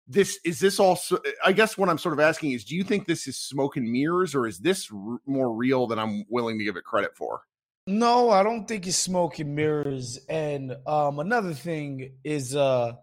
this 0.08 0.40
is 0.44 0.60
this 0.60 0.80
also 0.80 1.20
I 1.46 1.52
guess 1.52 1.78
what 1.78 1.90
I'm 1.90 1.98
sort 1.98 2.14
of 2.14 2.20
asking 2.20 2.52
is 2.52 2.64
do 2.64 2.76
you 2.76 2.84
think 2.84 3.06
this 3.06 3.28
is 3.28 3.38
smoke 3.38 3.78
and 3.78 3.90
mirrors 3.90 4.34
or 4.34 4.48
is 4.48 4.60
this 4.60 4.90
r- 4.92 5.20
more 5.26 5.54
real 5.54 5.88
than 5.88 6.00
I'm 6.00 6.26
willing 6.30 6.58
to 6.58 6.64
give 6.64 6.76
it 6.76 6.84
credit 6.84 7.16
for? 7.16 7.42
No, 7.86 8.30
I 8.30 8.44
don't 8.44 8.66
think 8.66 8.88
it's 8.88 8.98
smoke 8.98 9.40
and 9.40 9.56
mirrors 9.56 10.20
and 10.30 10.76
um 10.88 11.20
another 11.20 11.54
thing 11.54 12.14
is 12.24 12.56
uh 12.56 12.94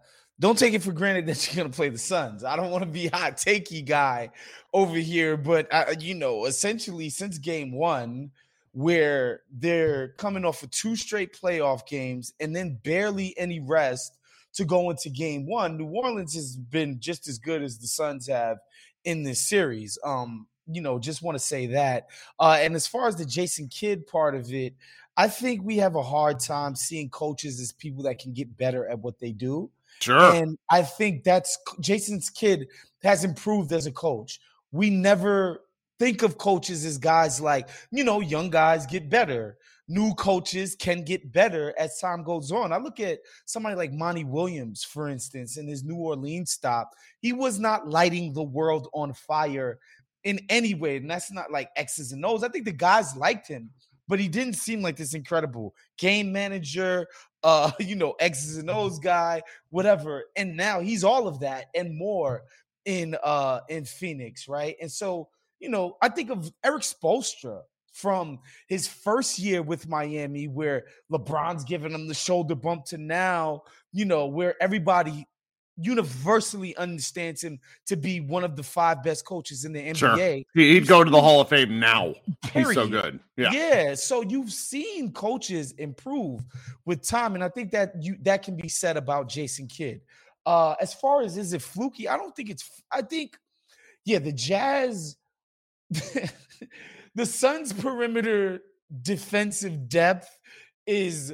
don't 0.41 0.57
take 0.57 0.73
it 0.73 0.81
for 0.81 0.91
granted 0.91 1.27
that 1.27 1.47
you're 1.55 1.63
going 1.63 1.71
to 1.71 1.75
play 1.75 1.89
the 1.89 1.99
Suns. 1.99 2.43
I 2.43 2.55
don't 2.55 2.71
want 2.71 2.83
to 2.83 2.89
be 2.89 3.07
a 3.07 3.15
hot 3.15 3.37
takey 3.37 3.85
guy 3.85 4.31
over 4.73 4.97
here, 4.97 5.37
but 5.37 5.67
uh, 5.71 5.93
you 5.99 6.15
know, 6.15 6.45
essentially 6.45 7.09
since 7.09 7.37
game 7.37 7.71
1, 7.71 8.31
where 8.73 9.41
they're 9.51 10.09
coming 10.17 10.45
off 10.45 10.63
of 10.63 10.71
two 10.71 10.95
straight 10.95 11.37
playoff 11.39 11.85
games 11.87 12.33
and 12.39 12.55
then 12.55 12.79
barely 12.83 13.37
any 13.37 13.59
rest 13.59 14.17
to 14.53 14.65
go 14.65 14.89
into 14.89 15.09
game 15.09 15.45
one. 15.45 15.77
New 15.77 15.87
Orleans 15.87 16.35
has 16.35 16.55
been 16.55 16.99
just 16.99 17.27
as 17.27 17.37
good 17.37 17.61
as 17.61 17.77
the 17.77 17.87
Suns 17.87 18.27
have 18.27 18.57
in 19.03 19.23
this 19.23 19.47
series. 19.47 19.97
Um, 20.03 20.47
you 20.67 20.81
know, 20.81 20.99
just 20.99 21.21
want 21.21 21.35
to 21.35 21.43
say 21.43 21.67
that. 21.67 22.07
Uh, 22.39 22.57
and 22.59 22.75
as 22.75 22.87
far 22.87 23.07
as 23.07 23.15
the 23.15 23.25
Jason 23.25 23.67
Kidd 23.67 24.07
part 24.07 24.35
of 24.35 24.53
it, 24.53 24.73
I 25.17 25.27
think 25.27 25.63
we 25.63 25.77
have 25.77 25.95
a 25.95 26.03
hard 26.03 26.39
time 26.39 26.75
seeing 26.75 27.09
coaches 27.09 27.59
as 27.59 27.73
people 27.73 28.03
that 28.03 28.19
can 28.19 28.33
get 28.33 28.57
better 28.57 28.87
at 28.87 28.99
what 28.99 29.19
they 29.19 29.31
do. 29.31 29.69
Sure. 29.99 30.33
And 30.33 30.57
I 30.69 30.83
think 30.83 31.23
that's 31.23 31.57
Jason's 31.79 32.29
kid 32.29 32.67
has 33.03 33.23
improved 33.23 33.71
as 33.71 33.85
a 33.85 33.91
coach. 33.91 34.39
We 34.71 34.89
never 34.89 35.61
think 36.01 36.23
of 36.23 36.39
coaches 36.39 36.83
as 36.83 36.97
guys 36.97 37.39
like, 37.39 37.69
you 37.91 38.03
know, 38.03 38.21
young 38.21 38.49
guys 38.49 38.87
get 38.87 39.07
better. 39.07 39.55
New 39.87 40.15
coaches 40.15 40.75
can 40.75 41.03
get 41.03 41.31
better 41.31 41.75
as 41.77 41.99
time 41.99 42.23
goes 42.23 42.51
on. 42.51 42.73
I 42.73 42.77
look 42.77 42.99
at 42.99 43.19
somebody 43.45 43.75
like 43.75 43.93
Monty 43.93 44.23
Williams, 44.23 44.83
for 44.83 45.09
instance, 45.09 45.57
in 45.57 45.67
his 45.67 45.83
New 45.83 45.97
Orleans 45.97 46.49
stop. 46.49 46.89
He 47.19 47.33
was 47.33 47.59
not 47.59 47.87
lighting 47.87 48.33
the 48.33 48.41
world 48.41 48.87
on 48.95 49.13
fire 49.13 49.77
in 50.23 50.39
any 50.49 50.73
way. 50.73 50.97
And 50.97 51.09
that's 51.09 51.31
not 51.31 51.51
like 51.51 51.69
X's 51.75 52.13
and 52.13 52.25
O's. 52.25 52.43
I 52.43 52.47
think 52.47 52.65
the 52.65 52.71
guys 52.71 53.15
liked 53.15 53.47
him, 53.47 53.69
but 54.07 54.19
he 54.19 54.27
didn't 54.27 54.55
seem 54.55 54.81
like 54.81 54.95
this 54.95 55.13
incredible 55.13 55.75
game 55.99 56.31
manager, 56.31 57.05
uh, 57.43 57.71
you 57.79 57.95
know, 57.95 58.15
X's 58.19 58.57
and 58.57 58.71
O's 58.71 58.97
guy, 58.97 59.43
whatever. 59.69 60.23
And 60.35 60.57
now 60.57 60.79
he's 60.79 61.03
all 61.03 61.27
of 61.27 61.41
that 61.41 61.65
and 61.75 61.95
more 61.95 62.41
in 62.85 63.15
uh 63.23 63.59
in 63.69 63.85
Phoenix, 63.85 64.47
right? 64.47 64.75
And 64.81 64.91
so 64.91 65.29
you 65.61 65.69
know, 65.69 65.97
I 66.01 66.09
think 66.09 66.29
of 66.29 66.51
Erik 66.63 66.83
Spoelstra 66.83 67.61
from 67.93 68.39
his 68.67 68.87
first 68.87 69.37
year 69.37 69.61
with 69.61 69.87
Miami, 69.87 70.47
where 70.47 70.85
LeBron's 71.11 71.63
giving 71.63 71.91
him 71.91 72.07
the 72.07 72.13
shoulder 72.13 72.55
bump, 72.55 72.85
to 72.85 72.97
now, 72.97 73.63
you 73.93 74.05
know, 74.05 74.25
where 74.25 74.61
everybody 74.61 75.27
universally 75.77 76.75
understands 76.77 77.43
him 77.43 77.59
to 77.87 77.95
be 77.95 78.19
one 78.19 78.43
of 78.43 78.55
the 78.55 78.63
five 78.63 79.03
best 79.03 79.25
coaches 79.25 79.65
in 79.65 79.73
the 79.73 79.79
NBA. 79.79 79.95
Sure. 79.97 80.43
He'd 80.53 80.87
go 80.87 81.03
to 81.03 81.09
the 81.09 81.21
Hall 81.21 81.41
of 81.41 81.49
Fame 81.49 81.79
now. 81.79 82.13
Period. 82.43 82.67
He's 82.67 82.75
so 82.75 82.87
good. 82.87 83.19
Yeah. 83.37 83.51
Yeah. 83.51 83.95
So 83.95 84.21
you've 84.21 84.51
seen 84.51 85.11
coaches 85.11 85.71
improve 85.73 86.41
with 86.85 87.07
time. 87.07 87.35
And 87.35 87.43
I 87.43 87.49
think 87.49 87.71
that 87.71 87.93
you 88.01 88.17
that 88.21 88.43
can 88.43 88.55
be 88.55 88.69
said 88.69 88.97
about 88.97 89.29
Jason 89.29 89.67
Kidd. 89.67 90.01
Uh, 90.45 90.75
as 90.79 90.93
far 90.93 91.21
as 91.21 91.37
is 91.37 91.53
it 91.53 91.61
fluky? 91.61 92.07
I 92.07 92.17
don't 92.17 92.35
think 92.35 92.49
it's 92.49 92.69
I 92.91 93.01
think, 93.01 93.37
yeah, 94.05 94.19
the 94.19 94.33
Jazz, 94.33 95.17
the 97.15 97.25
Suns 97.25 97.73
perimeter 97.73 98.61
defensive 99.01 99.89
depth 99.89 100.29
is 100.85 101.33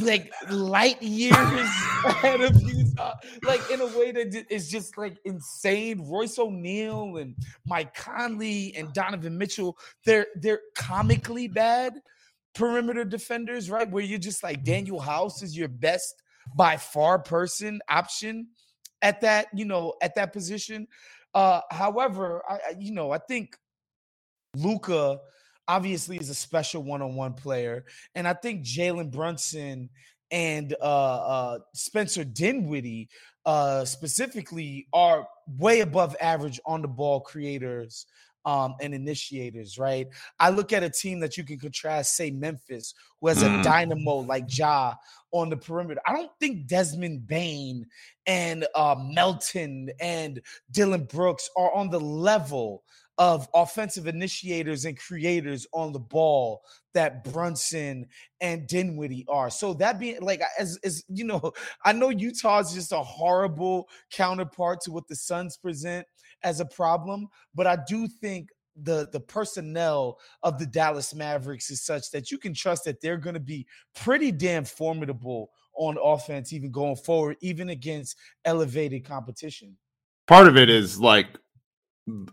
like 0.00 0.32
light 0.50 1.02
years 1.02 1.34
ahead 2.04 2.40
of 2.40 2.60
Utah, 2.62 3.14
like 3.44 3.60
in 3.70 3.80
a 3.80 3.86
way 3.86 4.12
that 4.12 4.46
is 4.50 4.70
just 4.70 4.96
like 4.98 5.18
insane. 5.24 6.04
Royce 6.08 6.38
O'Neale 6.38 7.16
and 7.18 7.34
Mike 7.66 7.94
Conley 7.94 8.74
and 8.76 8.92
Donovan 8.92 9.38
Mitchell, 9.38 9.76
they're 10.04 10.26
they're 10.36 10.60
comically 10.74 11.48
bad 11.48 11.94
perimeter 12.54 13.04
defenders, 13.04 13.70
right? 13.70 13.90
Where 13.90 14.02
you're 14.02 14.18
just 14.18 14.42
like 14.42 14.64
Danuel 14.64 15.02
House 15.02 15.42
is 15.42 15.56
your 15.56 15.68
best 15.68 16.22
by 16.56 16.76
far 16.76 17.18
person 17.18 17.80
option 17.88 18.48
at 19.02 19.20
that, 19.20 19.46
you 19.54 19.64
know, 19.64 19.94
at 20.02 20.14
that 20.16 20.32
position. 20.32 20.88
Uh, 21.34 21.60
however, 21.70 22.42
I, 22.48 22.54
I 22.54 22.74
you 22.78 22.92
know, 22.92 23.10
I 23.12 23.18
think 23.18 23.56
Luka 24.56 25.18
obviously 25.66 26.16
is 26.16 26.30
a 26.30 26.34
special 26.34 26.82
one-on-one 26.82 27.34
player, 27.34 27.84
and 28.14 28.26
I 28.26 28.32
think 28.32 28.64
Jalen 28.64 29.10
Brunson 29.10 29.90
and 30.30 30.74
uh, 30.80 30.84
uh, 30.84 31.58
Spencer 31.74 32.24
Dinwiddie 32.24 33.08
uh, 33.46 33.84
specifically 33.84 34.86
are 34.92 35.26
way 35.58 35.80
above 35.80 36.16
average 36.20 36.60
on 36.66 36.82
the 36.82 36.88
ball 36.88 37.20
creators 37.20 38.06
um, 38.44 38.76
and 38.80 38.94
initiators, 38.94 39.78
right? 39.78 40.06
I 40.38 40.50
look 40.50 40.72
at 40.72 40.82
a 40.82 40.90
team 40.90 41.20
that 41.20 41.36
you 41.36 41.44
can 41.44 41.58
contrast, 41.58 42.16
say 42.16 42.30
Memphis, 42.30 42.94
who 43.20 43.28
has 43.28 43.42
mm. 43.42 43.60
a 43.60 43.62
dynamo 43.62 44.16
like 44.16 44.44
Ja 44.48 44.94
on 45.32 45.50
the 45.50 45.56
perimeter. 45.56 46.00
I 46.06 46.14
don't 46.14 46.30
think 46.40 46.66
Desmond 46.66 47.26
Bane 47.26 47.86
and 48.26 48.66
uh, 48.74 48.96
Melton 48.98 49.90
and 50.00 50.40
Dillon 50.70 51.04
Brooks 51.04 51.50
are 51.56 51.72
on 51.74 51.90
the 51.90 52.00
level 52.00 52.84
of 53.18 53.48
offensive 53.52 54.06
initiators 54.06 54.84
and 54.84 54.96
creators 54.96 55.66
on 55.72 55.92
the 55.92 55.98
ball 55.98 56.62
that 56.94 57.24
Brunson 57.24 58.06
and 58.40 58.66
Dinwiddie 58.68 59.26
are. 59.28 59.50
So 59.50 59.74
that 59.74 59.98
being 59.98 60.20
like 60.20 60.40
as 60.58 60.78
as 60.84 61.04
you 61.08 61.24
know, 61.24 61.52
I 61.84 61.92
know 61.92 62.10
Utah's 62.10 62.72
just 62.72 62.92
a 62.92 63.02
horrible 63.02 63.88
counterpart 64.10 64.80
to 64.82 64.92
what 64.92 65.08
the 65.08 65.16
Suns 65.16 65.56
present 65.56 66.06
as 66.42 66.60
a 66.60 66.64
problem, 66.64 67.26
but 67.54 67.66
I 67.66 67.78
do 67.88 68.06
think 68.06 68.48
the 68.82 69.08
the 69.12 69.20
personnel 69.20 70.18
of 70.44 70.58
the 70.58 70.66
Dallas 70.66 71.12
Mavericks 71.12 71.70
is 71.70 71.82
such 71.82 72.12
that 72.12 72.30
you 72.30 72.38
can 72.38 72.54
trust 72.54 72.84
that 72.84 73.00
they're 73.00 73.16
going 73.16 73.34
to 73.34 73.40
be 73.40 73.66
pretty 73.96 74.30
damn 74.30 74.64
formidable 74.64 75.50
on 75.74 75.96
offense 76.02 76.52
even 76.52 76.70
going 76.70 76.96
forward 76.96 77.36
even 77.40 77.70
against 77.70 78.16
elevated 78.44 79.04
competition. 79.04 79.76
Part 80.28 80.46
of 80.46 80.56
it 80.56 80.68
is 80.68 81.00
like 81.00 81.38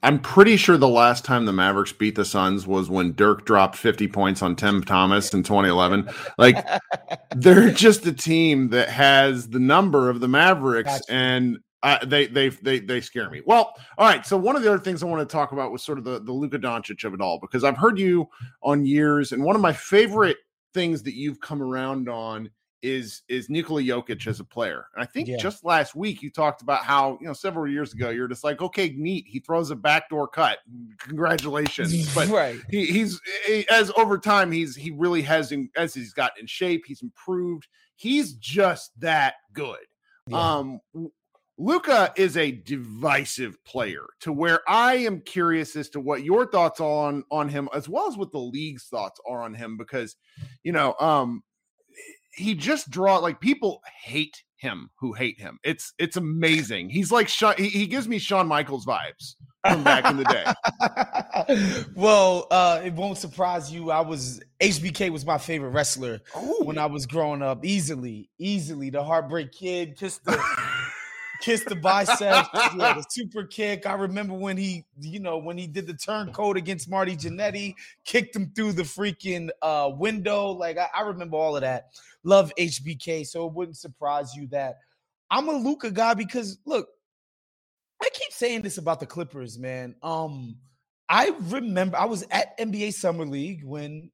I'm 0.03 0.19
pretty 0.19 0.57
sure 0.57 0.77
the 0.77 0.87
last 0.87 1.25
time 1.25 1.45
the 1.45 1.53
Mavericks 1.53 1.91
beat 1.91 2.15
the 2.15 2.25
Suns 2.25 2.65
was 2.67 2.89
when 2.89 3.13
Dirk 3.13 3.45
dropped 3.45 3.75
50 3.75 4.07
points 4.07 4.41
on 4.41 4.55
Tim 4.55 4.83
Thomas 4.83 5.33
in 5.33 5.43
2011. 5.43 6.09
Like 6.37 6.65
they're 7.35 7.71
just 7.71 8.05
a 8.05 8.13
team 8.13 8.69
that 8.69 8.89
has 8.89 9.49
the 9.49 9.59
number 9.59 10.09
of 10.09 10.19
the 10.19 10.27
Mavericks 10.27 10.91
gotcha. 10.91 11.11
and 11.11 11.57
uh, 11.83 12.03
they 12.03 12.25
they 12.25 12.49
they 12.49 12.79
they 12.79 12.99
scare 12.99 13.29
me. 13.29 13.41
Well, 13.45 13.73
all 13.99 14.07
right. 14.07 14.25
So 14.25 14.37
one 14.37 14.55
of 14.55 14.63
the 14.63 14.69
other 14.69 14.79
things 14.79 15.03
I 15.03 15.05
want 15.05 15.27
to 15.27 15.31
talk 15.31 15.51
about 15.51 15.71
was 15.71 15.83
sort 15.83 15.99
of 15.99 16.03
the 16.03 16.19
the 16.19 16.31
Luka 16.31 16.57
Doncic 16.57 17.03
of 17.03 17.13
it 17.13 17.21
all 17.21 17.37
because 17.39 17.63
I've 17.63 17.77
heard 17.77 17.99
you 17.99 18.27
on 18.63 18.87
years, 18.87 19.31
and 19.33 19.43
one 19.43 19.55
of 19.55 19.61
my 19.61 19.73
favorite 19.73 20.37
things 20.73 21.03
that 21.03 21.13
you've 21.13 21.39
come 21.41 21.61
around 21.61 22.09
on 22.09 22.49
is 22.85 23.23
is 23.27 23.49
Nikola 23.49 23.81
Jokic 23.81 24.27
as 24.27 24.39
a 24.39 24.43
player. 24.43 24.85
And 24.93 25.03
I 25.03 25.07
think 25.07 25.27
yeah. 25.27 25.37
just 25.37 25.65
last 25.65 25.95
week 25.95 26.21
you 26.21 26.29
talked 26.29 26.61
about 26.61 26.83
how, 26.83 27.17
you 27.19 27.27
know, 27.27 27.33
several 27.33 27.69
years 27.69 27.93
ago 27.93 28.11
you're 28.11 28.27
just 28.27 28.43
like, 28.43 28.61
okay, 28.61 28.93
neat. 28.95 29.25
He 29.27 29.39
throws 29.39 29.71
a 29.71 29.75
backdoor 29.75 30.27
cut. 30.27 30.59
Congratulations. 30.99 32.05
But 32.15 32.29
right. 32.29 32.59
he, 32.69 32.85
he's 32.85 33.19
he, 33.45 33.67
as 33.69 33.91
over 33.97 34.17
time 34.17 34.51
he's 34.51 34.75
he 34.75 34.91
really 34.91 35.21
has 35.23 35.51
in, 35.51 35.69
as 35.75 35.93
he's 35.93 36.13
got 36.13 36.39
in 36.39 36.45
shape, 36.45 36.83
he's 36.85 37.01
improved. 37.01 37.67
He's 37.95 38.33
just 38.35 38.91
that 38.99 39.35
good. 39.53 39.79
Yeah. 40.27 40.57
Um 40.57 40.79
Luka 41.57 42.13
is 42.17 42.37
a 42.37 42.51
divisive 42.51 43.63
player 43.63 44.03
to 44.21 44.31
where 44.31 44.59
I 44.67 44.95
am 44.95 45.21
curious 45.21 45.75
as 45.75 45.89
to 45.89 45.99
what 45.99 46.23
your 46.23 46.45
thoughts 46.45 46.79
on 46.79 47.23
on 47.31 47.49
him 47.49 47.69
as 47.73 47.89
well 47.89 48.07
as 48.07 48.17
what 48.17 48.31
the 48.31 48.39
league's 48.39 48.85
thoughts 48.85 49.19
are 49.27 49.41
on 49.41 49.53
him 49.53 49.77
because 49.77 50.15
you 50.63 50.73
know 50.73 50.95
um 50.99 51.43
he 52.35 52.55
just 52.55 52.89
draw 52.89 53.17
like 53.17 53.39
people 53.39 53.81
hate 54.03 54.43
him 54.57 54.89
who 54.99 55.13
hate 55.13 55.39
him. 55.39 55.59
It's 55.63 55.93
it's 55.99 56.17
amazing. 56.17 56.89
He's 56.89 57.11
like 57.11 57.29
he, 57.29 57.69
he 57.69 57.87
gives 57.87 58.07
me 58.07 58.19
Shawn 58.19 58.47
Michaels 58.47 58.85
vibes 58.85 59.35
from 59.67 59.83
back 59.83 60.05
in 60.05 60.17
the 60.17 60.23
day. 60.25 61.85
well, 61.95 62.47
uh, 62.51 62.81
it 62.83 62.93
won't 62.93 63.17
surprise 63.17 63.71
you. 63.71 63.91
I 63.91 64.01
was 64.01 64.41
HBK 64.59 65.09
was 65.09 65.25
my 65.25 65.37
favorite 65.37 65.69
wrestler 65.69 66.21
Ooh. 66.37 66.61
when 66.63 66.77
I 66.77 66.85
was 66.85 67.05
growing 67.05 67.41
up. 67.41 67.65
Easily, 67.65 68.29
easily 68.39 68.89
the 68.89 69.03
Heartbreak 69.03 69.51
Kid, 69.51 69.97
just 69.97 70.23
the 70.25 70.37
kiss 71.45 71.63
the 71.63 71.75
biceps, 71.75 72.49
yeah, 72.53 72.93
the 72.95 73.05
super 73.07 73.43
kick. 73.43 73.85
I 73.85 73.93
remember 73.93 74.33
when 74.33 74.57
he, 74.57 74.83
you 74.99 75.19
know, 75.19 75.37
when 75.37 75.57
he 75.57 75.67
did 75.67 75.85
the 75.85 75.93
turncoat 75.93 76.57
against 76.57 76.89
Marty 76.89 77.15
Jannetty, 77.15 77.75
kicked 78.03 78.35
him 78.35 78.51
through 78.55 78.73
the 78.73 78.81
freaking 78.81 79.49
uh, 79.61 79.91
window. 79.93 80.47
Like 80.49 80.79
I, 80.79 80.87
I 80.95 81.01
remember 81.01 81.37
all 81.37 81.55
of 81.55 81.61
that. 81.61 81.89
Love 82.23 82.51
HBK, 82.57 83.27
so 83.27 83.45
it 83.45 83.53
wouldn't 83.53 83.77
surprise 83.77 84.33
you 84.35 84.47
that 84.47 84.79
I'm 85.29 85.47
a 85.47 85.53
Luka 85.53 85.91
guy 85.91 86.15
because 86.15 86.57
look, 86.65 86.87
I 88.01 88.09
keep 88.11 88.31
saying 88.31 88.63
this 88.63 88.79
about 88.79 88.99
the 88.99 89.05
Clippers, 89.05 89.59
man. 89.59 89.95
Um, 90.01 90.57
I 91.07 91.31
remember 91.39 91.97
I 91.97 92.05
was 92.05 92.25
at 92.31 92.57
NBA 92.57 92.93
Summer 92.93 93.25
League 93.25 93.63
when 93.63 94.09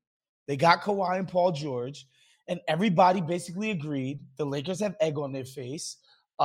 they 0.47 0.57
got 0.57 0.81
Kawhi 0.81 1.17
and 1.17 1.27
Paul 1.27 1.53
George, 1.53 2.05
and 2.49 2.59
everybody 2.67 3.21
basically 3.21 3.71
agreed 3.71 4.19
the 4.35 4.45
Lakers 4.45 4.81
have 4.81 4.97
egg 4.99 5.17
on 5.17 5.31
their 5.31 5.45
face 5.45 5.95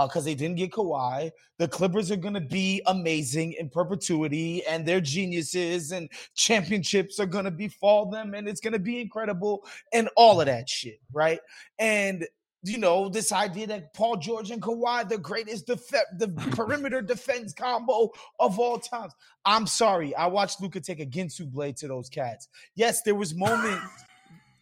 because 0.05 0.25
uh, 0.25 0.27
they 0.27 0.35
didn't 0.35 0.57
get 0.57 0.73
Kawhi. 0.73 1.31
The 1.59 1.69
Clippers 1.69 2.11
are 2.11 2.17
going 2.17 2.35
to 2.35 2.41
be 2.41 2.83
amazing 2.87 3.55
in 3.55 3.71
perpetuity, 3.71 4.65
and 4.67 4.85
they're 4.85 5.01
geniuses, 5.01 5.93
and 5.93 6.11
championships 6.35 7.19
are 7.19 7.27
going 7.27 7.47
to 7.47 7.51
befall 7.51 8.11
them, 8.11 8.35
and 8.35 8.47
it's 8.47 8.61
going 8.61 8.75
to 8.75 8.79
be 8.79 9.01
incredible, 9.01 9.67
and 9.95 10.11
all 10.17 10.41
of 10.41 10.47
that 10.47 10.69
shit, 10.69 11.01
right? 11.13 11.41
And 11.79 12.27
you 12.63 12.79
know, 12.79 13.09
this 13.09 13.31
idea 13.33 13.67
that 13.69 13.95
Paul 13.95 14.17
George 14.17 14.51
and 14.51 14.61
Kawhi, 14.61 15.09
the 15.09 15.19
greatest 15.19 15.67
def- 15.67 15.89
the 16.19 16.29
perimeter 16.51 17.01
defense 17.01 17.53
combo 17.53 18.11
of 18.41 18.59
all 18.59 18.79
times. 18.79 19.13
I'm 19.45 19.67
sorry, 19.67 20.15
I 20.17 20.27
watched 20.27 20.61
Luka 20.61 20.81
take 20.81 21.01
a 21.01 21.07
Ginsu 21.07 21.51
blade 21.51 21.77
to 21.79 21.89
those 21.89 22.09
cats. 22.09 22.49
Yes, 22.75 23.03
there 23.03 23.15
was 23.15 23.35
moments, 23.35 23.87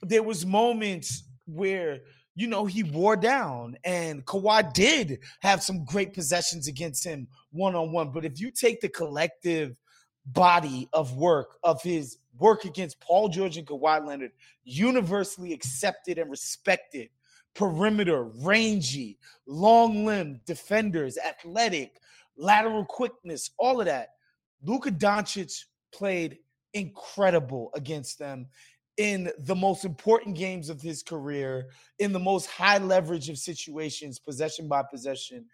there 0.02 0.22
was 0.22 0.44
moments 0.44 1.24
where 1.46 2.00
you 2.34 2.46
know, 2.46 2.66
he 2.66 2.82
wore 2.82 3.16
down. 3.16 3.76
And 3.84 4.24
Kawhi 4.24 4.72
did 4.72 5.20
have 5.40 5.62
some 5.62 5.84
great 5.84 6.12
possessions 6.14 6.68
against 6.68 7.04
him 7.04 7.28
one 7.52 7.74
on 7.74 7.92
one. 7.92 8.10
But 8.10 8.24
if 8.24 8.40
you 8.40 8.50
take 8.50 8.80
the 8.80 8.88
collective 8.88 9.76
body 10.26 10.88
of 10.92 11.16
work 11.16 11.58
of 11.62 11.82
his 11.82 12.18
work 12.38 12.64
against 12.64 13.00
Paul 13.00 13.28
George 13.28 13.56
and 13.56 13.66
Kawhi 13.66 14.04
Leonard, 14.04 14.32
universally 14.64 15.52
accepted 15.52 16.18
and 16.18 16.30
respected, 16.30 17.10
perimeter, 17.54 18.24
rangy, 18.24 19.18
long 19.46 20.04
limb 20.04 20.40
defenders, 20.46 21.18
athletic, 21.18 22.00
lateral 22.36 22.84
quickness, 22.84 23.50
all 23.58 23.80
of 23.80 23.86
that. 23.86 24.10
Luka 24.62 24.90
Doncic 24.90 25.64
played 25.92 26.38
incredible 26.72 27.70
against 27.74 28.18
them 28.18 28.46
in 28.96 29.30
the 29.38 29.54
most 29.54 29.84
important 29.84 30.36
games 30.36 30.68
of 30.68 30.80
his 30.80 31.02
career, 31.02 31.68
in 31.98 32.12
the 32.12 32.18
most 32.18 32.46
high 32.46 32.78
leverage 32.78 33.28
of 33.28 33.38
situations, 33.38 34.18
possession 34.18 34.68
by 34.68 34.82
possession. 34.82 35.46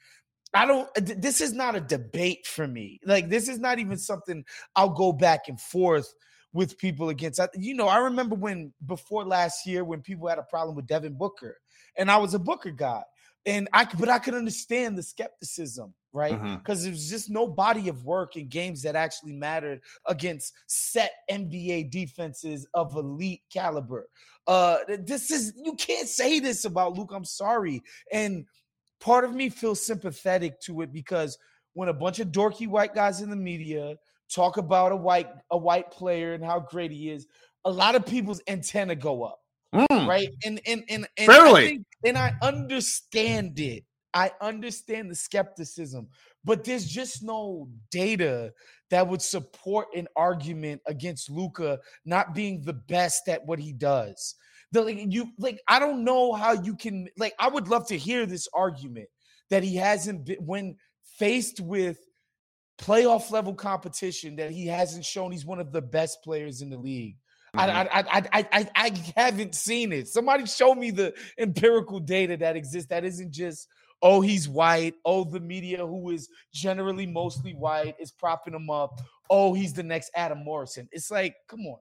I 0.52 0.66
don't, 0.66 0.88
uh, 0.96 1.14
this 1.16 1.40
is 1.40 1.52
not 1.52 1.76
a 1.76 1.80
debate 1.80 2.46
for 2.46 2.66
me. 2.66 3.00
Like, 3.04 3.28
this 3.28 3.48
is 3.48 3.58
not 3.58 3.78
even 3.78 3.96
something 3.96 4.44
I'll 4.74 4.90
go 4.90 5.12
back 5.12 5.48
and 5.48 5.60
forth 5.60 6.12
with 6.52 6.76
people 6.76 7.08
against. 7.08 7.40
You 7.54 7.74
know, 7.74 7.86
I 7.86 7.98
remember 7.98 8.34
when 8.34 8.72
before 8.86 9.24
last 9.24 9.66
year 9.66 9.84
when 9.84 10.02
people 10.02 10.28
had 10.28 10.38
a 10.38 10.42
problem 10.42 10.74
with 10.74 10.86
Devin 10.86 11.14
Booker, 11.14 11.56
and 11.96 12.10
I 12.10 12.16
was 12.16 12.34
a 12.34 12.38
Booker 12.38 12.72
guy 12.72 13.02
and 13.46 13.68
I 13.72 13.84
but 13.98 14.08
I 14.08 14.18
could 14.18 14.34
understand 14.34 14.96
the 14.96 15.02
skepticism, 15.02 15.94
right? 16.12 16.32
Because 16.32 16.78
mm-hmm. 16.78 16.84
there 16.84 16.92
was 16.92 17.08
just 17.08 17.30
no 17.30 17.46
body 17.46 17.88
of 17.88 18.04
work 18.04 18.36
in 18.36 18.48
games 18.48 18.82
that 18.82 18.96
actually 18.96 19.32
mattered 19.32 19.80
against 20.06 20.54
set 20.66 21.12
NBA 21.30 21.90
defenses 21.90 22.66
of 22.74 22.94
elite 22.96 23.42
caliber. 23.52 24.08
Uh, 24.46 24.78
this 24.88 25.30
is 25.30 25.52
you 25.62 25.74
can't 25.74 26.08
say 26.08 26.40
this 26.40 26.64
about 26.64 26.96
Luke. 26.96 27.12
I'm 27.14 27.24
sorry, 27.24 27.82
and 28.10 28.46
part 29.00 29.24
of 29.24 29.34
me 29.34 29.48
feels 29.48 29.84
sympathetic 29.84 30.60
to 30.62 30.80
it 30.82 30.92
because 30.92 31.38
when 31.74 31.88
a 31.88 31.94
bunch 31.94 32.18
of 32.20 32.28
dorky 32.28 32.66
white 32.66 32.94
guys 32.94 33.20
in 33.20 33.30
the 33.30 33.36
media 33.36 33.96
talk 34.32 34.56
about 34.56 34.92
a 34.92 34.96
white 34.96 35.28
a 35.50 35.56
white 35.56 35.90
player 35.90 36.34
and 36.34 36.44
how 36.44 36.58
great 36.58 36.90
he 36.90 37.10
is, 37.10 37.26
a 37.64 37.70
lot 37.70 37.94
of 37.94 38.06
people's 38.06 38.40
antenna 38.48 38.96
go 38.96 39.22
up. 39.22 39.40
Mm. 39.74 40.08
Right. 40.08 40.28
And 40.44 40.60
and 40.66 40.82
and, 40.88 41.08
and 41.16 41.26
Fairly. 41.26 41.62
I 41.62 41.66
think, 41.68 41.86
and 42.04 42.18
I 42.18 42.34
understand 42.42 43.58
it. 43.60 43.84
I 44.12 44.32
understand 44.40 45.10
the 45.10 45.14
skepticism, 45.14 46.08
but 46.44 46.64
there's 46.64 46.86
just 46.86 47.22
no 47.22 47.68
data 47.90 48.52
that 48.90 49.06
would 49.06 49.22
support 49.22 49.88
an 49.94 50.08
argument 50.16 50.82
against 50.86 51.30
Luka 51.30 51.78
not 52.04 52.34
being 52.34 52.62
the 52.62 52.72
best 52.72 53.28
at 53.28 53.46
what 53.46 53.58
he 53.58 53.72
does. 53.72 54.34
The, 54.72 54.82
like 54.82 54.98
you 55.08 55.28
like 55.38 55.60
I 55.66 55.78
don't 55.78 56.04
know 56.04 56.32
how 56.32 56.52
you 56.52 56.76
can 56.76 57.08
like 57.18 57.34
I 57.38 57.48
would 57.48 57.68
love 57.68 57.88
to 57.88 57.98
hear 57.98 58.24
this 58.26 58.48
argument 58.54 59.08
that 59.50 59.64
he 59.64 59.76
hasn't 59.76 60.26
been 60.26 60.38
when 60.44 60.76
faced 61.18 61.60
with 61.60 61.98
playoff 62.80 63.30
level 63.30 63.54
competition 63.54 64.36
that 64.36 64.50
he 64.50 64.66
hasn't 64.66 65.04
shown 65.04 65.32
he's 65.32 65.44
one 65.44 65.60
of 65.60 65.72
the 65.72 65.82
best 65.82 66.22
players 66.22 66.62
in 66.62 66.70
the 66.70 66.78
league. 66.78 67.16
Mm-hmm. 67.54 67.70
I, 67.70 68.00
I, 68.00 68.28
I, 68.32 68.48
I, 68.52 68.68
I 68.76 69.12
haven't 69.16 69.54
seen 69.54 69.92
it. 69.92 70.08
Somebody 70.08 70.46
show 70.46 70.74
me 70.74 70.90
the 70.90 71.12
empirical 71.36 71.98
data 71.98 72.36
that 72.38 72.56
exists 72.56 72.88
that 72.90 73.04
isn't 73.04 73.32
just 73.32 73.68
oh, 74.02 74.20
he's 74.20 74.48
white. 74.48 74.94
Oh, 75.04 75.24
the 75.24 75.40
media, 75.40 75.86
who 75.86 76.10
is 76.10 76.28
generally 76.52 77.06
mostly 77.06 77.52
white, 77.52 77.96
is 77.98 78.10
propping 78.10 78.54
him 78.54 78.70
up. 78.70 79.00
Oh, 79.28 79.54
he's 79.54 79.72
the 79.72 79.82
next 79.82 80.10
Adam 80.14 80.44
Morrison. 80.44 80.88
It's 80.92 81.10
like, 81.10 81.36
come 81.48 81.60
on. 81.60 81.78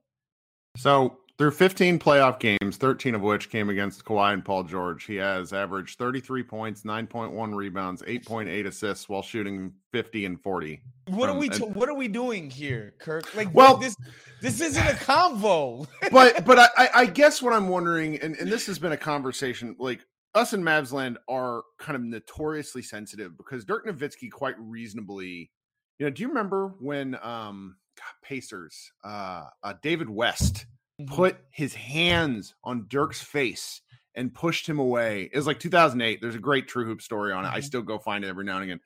So 0.78 1.18
through 1.40 1.52
15 1.52 2.00
playoff 2.00 2.38
games, 2.40 2.76
13 2.76 3.16
of 3.16 3.22
which 3.22 3.50
came 3.50 3.70
against 3.70 4.04
Kawhi 4.04 4.34
and 4.34 4.44
Paul 4.44 4.64
George, 4.64 5.06
he 5.06 5.16
has 5.16 5.54
averaged 5.54 5.98
33 5.98 6.44
points, 6.44 6.84
9.1 6.84 7.56
rebounds, 7.56 8.02
8.8 8.02 8.68
assists 8.68 9.08
while 9.08 9.22
shooting 9.22 9.72
50 9.94 10.26
and 10.26 10.42
40. 10.42 10.82
What 11.08 11.16
from, 11.16 11.24
are 11.24 11.32
um, 11.32 11.38
we? 11.40 11.50
T- 11.50 11.64
what 11.64 11.88
are 11.88 11.96
we 11.96 12.10
doing 12.10 12.50
here, 12.50 12.94
Kirk? 13.00 13.34
Like, 13.36 13.54
well, 13.54 13.78
this 13.78 13.96
this 14.42 14.60
isn't 14.62 14.86
a 14.86 14.96
convo. 14.96 15.88
but 16.12 16.46
but 16.46 16.60
I, 16.78 16.90
I 16.94 17.06
guess 17.06 17.42
what 17.42 17.54
I'm 17.54 17.70
wondering, 17.70 18.18
and, 18.20 18.36
and 18.36 18.52
this 18.52 18.68
has 18.68 18.78
been 18.78 18.92
a 18.92 18.98
conversation, 18.98 19.76
like 19.80 20.06
us 20.36 20.54
in 20.54 20.64
Mavsland 20.64 21.18
are 21.28 21.64
kind 21.80 21.96
of 21.96 22.04
notoriously 22.04 22.82
sensitive 22.82 23.38
because 23.38 23.66
Dirk 23.66 23.86
Nowitzki 23.88 24.32
quite 24.32 24.56
reasonably, 24.60 25.52
you 25.98 26.06
know, 26.06 26.10
do 26.10 26.22
you 26.22 26.28
remember 26.28 26.76
when 26.80 27.18
um 27.22 27.78
God, 27.98 28.28
Pacers, 28.28 28.92
uh, 29.04 29.46
uh 29.64 29.74
David 29.82 30.10
West 30.10 30.66
mm-hmm. 31.00 31.14
put 31.14 31.38
his 31.52 31.74
hands 31.74 32.56
on 32.64 32.86
Dirk's 32.88 33.22
face 33.22 33.82
and 34.16 34.34
pushed 34.34 34.68
him 34.68 34.80
away. 34.80 35.30
It 35.32 35.38
was 35.38 35.48
like 35.48 35.60
2008. 35.60 36.20
There's 36.22 36.36
a 36.36 36.40
great 36.40 36.68
True 36.68 36.86
Hoop 36.86 37.02
story 37.02 37.32
on 37.32 37.46
it. 37.46 37.48
Mm-hmm. 37.48 37.58
I 37.58 37.62
still 37.62 37.82
go 37.82 37.98
find 37.98 38.24
it 38.24 38.28
every 38.28 38.44
now 38.44 38.56
and 38.56 38.64
again. 38.64 38.80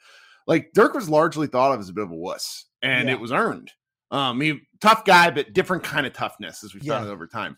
Like 0.47 0.71
Dirk 0.73 0.93
was 0.93 1.09
largely 1.09 1.47
thought 1.47 1.73
of 1.73 1.79
as 1.79 1.89
a 1.89 1.93
bit 1.93 2.03
of 2.03 2.11
a 2.11 2.15
wuss, 2.15 2.65
and 2.81 3.07
yeah. 3.07 3.15
it 3.15 3.19
was 3.19 3.31
earned. 3.31 3.71
Um, 4.11 4.39
he 4.41 4.59
tough 4.81 5.05
guy, 5.05 5.31
but 5.31 5.53
different 5.53 5.83
kind 5.83 6.05
of 6.05 6.13
toughness 6.13 6.63
as 6.63 6.73
we 6.73 6.81
found 6.81 7.05
yeah. 7.05 7.11
it 7.11 7.13
over 7.13 7.25
time. 7.25 7.57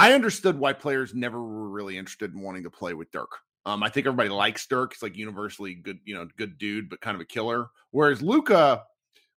I 0.00 0.14
understood 0.14 0.58
why 0.58 0.72
players 0.72 1.14
never 1.14 1.42
were 1.42 1.68
really 1.68 1.98
interested 1.98 2.32
in 2.32 2.40
wanting 2.40 2.62
to 2.62 2.70
play 2.70 2.94
with 2.94 3.12
Dirk. 3.12 3.28
Um, 3.66 3.82
I 3.82 3.90
think 3.90 4.06
everybody 4.06 4.30
likes 4.30 4.66
Dirk. 4.66 4.92
It's 4.94 5.02
like 5.02 5.14
universally 5.14 5.74
good, 5.74 5.98
you 6.06 6.14
know, 6.14 6.26
good 6.38 6.56
dude, 6.56 6.88
but 6.88 7.02
kind 7.02 7.14
of 7.14 7.20
a 7.20 7.26
killer. 7.26 7.66
Whereas 7.90 8.22
Luka, 8.22 8.84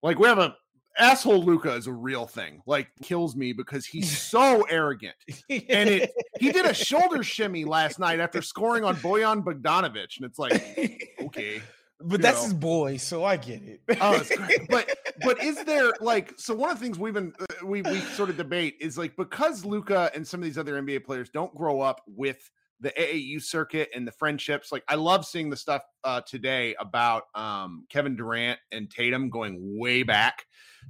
like 0.05 0.21
we 0.21 0.29
have 0.29 0.39
a 0.39 0.55
asshole 0.97 1.43
Luka 1.43 1.75
is 1.75 1.89
a 1.89 1.93
real 1.93 2.29
thing. 2.29 2.63
Like 2.65 2.87
kills 3.03 3.35
me 3.35 3.53
because 3.53 3.85
he's 3.85 4.17
so 4.31 4.63
arrogant. 4.71 5.17
And 5.51 5.89
it 5.91 6.13
he 6.39 6.53
did 6.53 6.67
a 6.67 6.75
shoulder 6.75 7.23
shimmy 7.25 7.65
last 7.65 7.99
night 7.99 8.21
after 8.21 8.41
scoring 8.41 8.85
on 8.85 8.95
Bojan 8.99 9.43
Bogdanovic, 9.43 10.17
and 10.17 10.27
it's 10.27 10.39
like, 10.39 11.13
okay. 11.23 11.61
But 12.05 12.23
that's 12.23 12.39
know. 12.39 12.45
his 12.45 12.55
boy, 12.55 12.97
so 12.97 13.25
I 13.25 13.37
get 13.37 13.63
it. 13.63 13.81
oh, 14.01 14.15
it's. 14.21 14.33
But 14.69 14.91
but 15.23 15.43
is 15.43 15.63
there 15.65 15.93
like 16.01 16.33
so 16.37 16.55
one 16.55 16.71
of 16.71 16.79
the 16.79 16.85
things 16.85 16.99
we've 16.99 17.15
been 17.15 17.33
uh, 17.39 17.67
we 17.67 17.83
we 17.83 18.01
sort 18.01 18.31
of 18.31 18.37
debate 18.37 18.77
is 18.81 18.97
like 18.97 19.17
because 19.17 19.65
Luka 19.65 20.11
and 20.15 20.27
some 20.27 20.41
of 20.41 20.45
these 20.45 20.59
other 20.59 20.81
NBA 20.81 21.05
players 21.05 21.29
don't 21.31 21.55
grow 21.55 21.81
up 21.81 22.01
with 22.07 22.51
the 22.83 22.91
AAU 22.91 23.41
circuit 23.41 23.89
and 23.95 24.07
the 24.07 24.13
friendships. 24.13 24.73
Like 24.73 24.85
I 24.89 24.97
love 24.97 25.25
seeing 25.25 25.49
the 25.49 25.57
stuff 25.57 25.83
uh, 26.05 26.21
today 26.23 26.75
about 26.79 27.25
um, 27.35 27.87
Kevin 27.89 28.17
Durant 28.17 28.59
and 28.73 28.91
Tatum 28.91 29.31
going 29.31 29.79
way 29.79 30.03
back. 30.03 30.47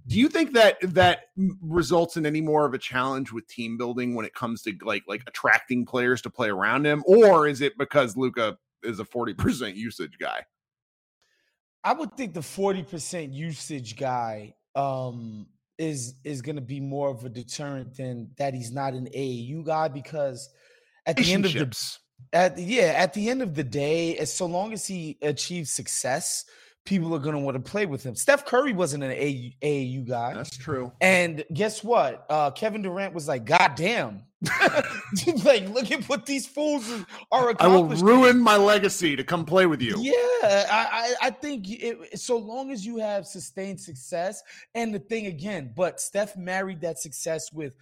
Do 0.06 0.18
you 0.18 0.28
think 0.28 0.54
that 0.54 0.78
that 0.94 1.24
results 1.60 2.16
in 2.16 2.24
any 2.24 2.40
more 2.40 2.64
of 2.64 2.72
a 2.72 2.78
challenge 2.78 3.30
with 3.30 3.46
team 3.46 3.76
building 3.76 4.14
when 4.14 4.24
it 4.24 4.34
comes 4.34 4.62
to 4.62 4.74
like 4.82 5.04
like 5.06 5.22
attracting 5.26 5.84
players 5.84 6.22
to 6.22 6.30
play 6.30 6.48
around 6.48 6.86
him, 6.86 7.04
or 7.06 7.46
is 7.46 7.60
it 7.60 7.76
because 7.78 8.16
Luka 8.16 8.56
is 8.82 8.98
a 8.98 9.04
forty 9.04 9.34
percent 9.34 9.76
usage 9.76 10.16
guy? 10.18 10.44
I 11.84 11.92
would 11.92 12.16
think 12.16 12.34
the 12.34 12.40
40% 12.40 13.34
usage 13.34 13.96
guy 13.96 14.54
um, 14.74 15.46
is 15.78 16.14
is 16.24 16.42
going 16.42 16.56
to 16.56 16.62
be 16.62 16.80
more 16.80 17.10
of 17.10 17.24
a 17.24 17.28
deterrent 17.28 17.96
than 17.96 18.30
that 18.38 18.54
he's 18.54 18.70
not 18.70 18.94
an 18.94 19.08
AAU 19.14 19.64
guy 19.64 19.88
because 19.88 20.48
at 21.06 21.16
the 21.16 21.32
end 21.32 21.46
of 21.46 21.52
the 21.52 21.98
at 22.32 22.58
yeah 22.58 22.94
at 22.96 23.14
the 23.14 23.28
end 23.28 23.42
of 23.42 23.54
the 23.54 23.64
day, 23.64 24.16
as 24.18 24.32
so 24.32 24.46
long 24.46 24.72
as 24.72 24.86
he 24.86 25.18
achieves 25.22 25.70
success, 25.70 26.44
people 26.84 27.14
are 27.14 27.18
going 27.18 27.34
to 27.34 27.40
want 27.40 27.54
to 27.54 27.70
play 27.70 27.86
with 27.86 28.02
him. 28.02 28.14
Steph 28.14 28.44
Curry 28.44 28.72
wasn't 28.72 29.04
an 29.04 29.12
AAU, 29.12 30.06
guy. 30.06 30.34
That's 30.34 30.56
true. 30.56 30.92
And 31.00 31.44
guess 31.52 31.84
what? 31.84 32.26
Uh, 32.28 32.50
Kevin 32.50 32.82
Durant 32.82 33.14
was 33.14 33.28
like, 33.28 33.44
God 33.44 33.74
damn, 33.76 34.22
like, 35.44 35.68
look 35.68 35.90
at 35.90 36.04
what 36.08 36.26
these 36.26 36.46
fools 36.46 36.90
are 37.30 37.50
accomplishing. 37.50 37.62
I 37.62 37.66
will 37.66 37.88
ruin 37.88 38.40
my 38.40 38.56
legacy 38.56 39.14
to 39.14 39.22
come 39.22 39.44
play 39.44 39.66
with 39.66 39.80
you. 39.80 39.94
Yeah, 39.98 40.12
I, 40.42 41.14
I, 41.22 41.26
I 41.26 41.30
think 41.30 41.66
it, 41.68 42.18
so 42.18 42.36
long 42.36 42.72
as 42.72 42.84
you 42.84 42.98
have 42.98 43.26
sustained 43.26 43.80
success, 43.80 44.42
and 44.74 44.94
the 44.94 44.98
thing 44.98 45.26
again, 45.26 45.72
but 45.76 46.00
Steph 46.00 46.36
married 46.36 46.80
that 46.80 46.98
success 46.98 47.52
with 47.52 47.76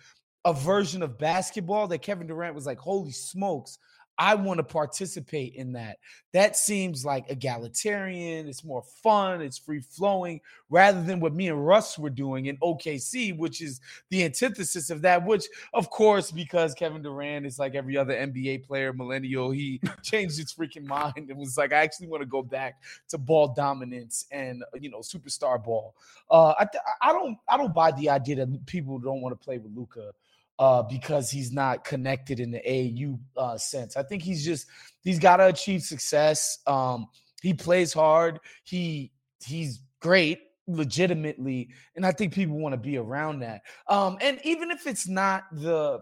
a 0.44 0.52
version 0.52 1.02
of 1.02 1.18
basketball 1.18 1.86
that 1.88 2.02
Kevin 2.02 2.26
Durant 2.26 2.54
was 2.54 2.66
like, 2.66 2.78
holy 2.78 3.12
smokes, 3.12 3.78
I 4.20 4.34
want 4.34 4.58
to 4.58 4.64
participate 4.64 5.54
in 5.54 5.72
that. 5.72 5.96
That 6.34 6.54
seems 6.54 7.06
like 7.06 7.30
egalitarian. 7.30 8.46
It's 8.46 8.62
more 8.62 8.82
fun. 8.82 9.40
It's 9.40 9.56
free 9.56 9.80
flowing 9.80 10.42
rather 10.68 11.02
than 11.02 11.20
what 11.20 11.32
me 11.32 11.48
and 11.48 11.66
Russ 11.66 11.98
were 11.98 12.10
doing 12.10 12.46
in 12.46 12.58
OKC, 12.58 13.36
which 13.38 13.62
is 13.62 13.80
the 14.10 14.22
antithesis 14.22 14.90
of 14.90 15.00
that. 15.02 15.24
Which, 15.24 15.46
of 15.72 15.88
course, 15.88 16.30
because 16.30 16.74
Kevin 16.74 17.00
Durant 17.00 17.46
is 17.46 17.58
like 17.58 17.74
every 17.74 17.96
other 17.96 18.12
NBA 18.12 18.66
player, 18.66 18.92
millennial, 18.92 19.52
he 19.52 19.80
changed 20.02 20.36
his 20.36 20.52
freaking 20.52 20.84
mind 20.84 21.30
and 21.30 21.38
was 21.38 21.56
like, 21.56 21.72
I 21.72 21.76
actually 21.76 22.08
want 22.08 22.20
to 22.20 22.26
go 22.26 22.42
back 22.42 22.82
to 23.08 23.16
ball 23.16 23.48
dominance 23.48 24.26
and 24.30 24.62
you 24.78 24.90
know 24.90 24.98
superstar 24.98 25.64
ball. 25.64 25.94
Uh, 26.30 26.52
I, 26.58 26.66
I 27.00 27.12
don't 27.14 27.38
I 27.48 27.56
don't 27.56 27.72
buy 27.72 27.92
the 27.92 28.10
idea 28.10 28.36
that 28.36 28.66
people 28.66 28.98
don't 28.98 29.22
want 29.22 29.32
to 29.32 29.42
play 29.42 29.56
with 29.56 29.74
Luka 29.74 30.12
uh, 30.60 30.82
because 30.82 31.30
he's 31.30 31.50
not 31.52 31.84
connected 31.84 32.38
in 32.38 32.50
the 32.50 32.60
AU 32.68 33.18
uh, 33.40 33.56
sense. 33.56 33.96
I 33.96 34.02
think 34.02 34.22
he's 34.22 34.44
just 34.44 34.66
he's 35.02 35.18
got 35.18 35.38
to 35.38 35.46
achieve 35.46 35.82
success. 35.82 36.58
Um, 36.66 37.08
he 37.42 37.54
plays 37.54 37.92
hard. 37.92 38.38
He 38.62 39.10
he's 39.44 39.80
great 40.00 40.38
legitimately 40.66 41.68
and 41.96 42.06
i 42.06 42.12
think 42.12 42.32
people 42.32 42.56
want 42.56 42.72
to 42.72 42.76
be 42.78 42.96
around 42.96 43.40
that 43.40 43.62
um 43.88 44.16
and 44.20 44.38
even 44.44 44.70
if 44.70 44.86
it's 44.86 45.08
not 45.08 45.44
the 45.52 46.00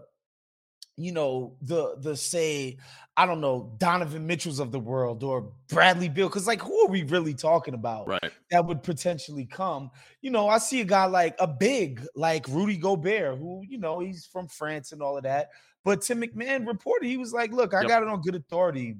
you 0.99 1.11
know 1.13 1.55
the 1.61 1.95
the 1.99 2.15
say 2.15 2.77
I 3.15 3.25
don't 3.25 3.41
know 3.41 3.73
Donovan 3.77 4.27
Mitchell's 4.27 4.59
of 4.59 4.71
the 4.71 4.79
world 4.79 5.23
or 5.23 5.51
Bradley 5.69 6.09
Beal 6.09 6.27
because 6.27 6.45
like 6.45 6.61
who 6.61 6.85
are 6.85 6.89
we 6.89 7.03
really 7.03 7.33
talking 7.33 7.73
about 7.73 8.07
right 8.07 8.31
that 8.51 8.65
would 8.65 8.83
potentially 8.83 9.45
come 9.45 9.91
you 10.21 10.29
know 10.29 10.49
I 10.49 10.57
see 10.57 10.81
a 10.81 10.85
guy 10.85 11.05
like 11.05 11.35
a 11.39 11.47
big 11.47 12.05
like 12.15 12.47
Rudy 12.49 12.77
Gobert 12.77 13.37
who 13.37 13.63
you 13.67 13.77
know 13.77 13.99
he's 13.99 14.25
from 14.25 14.47
France 14.47 14.91
and 14.91 15.01
all 15.01 15.17
of 15.17 15.23
that 15.23 15.49
but 15.85 16.01
Tim 16.01 16.21
McMahon 16.21 16.67
reported 16.67 17.07
he 17.07 17.17
was 17.17 17.31
like 17.31 17.51
look 17.53 17.73
I 17.73 17.81
yep. 17.81 17.89
got 17.89 18.03
it 18.03 18.09
on 18.09 18.21
good 18.21 18.35
authority 18.35 18.95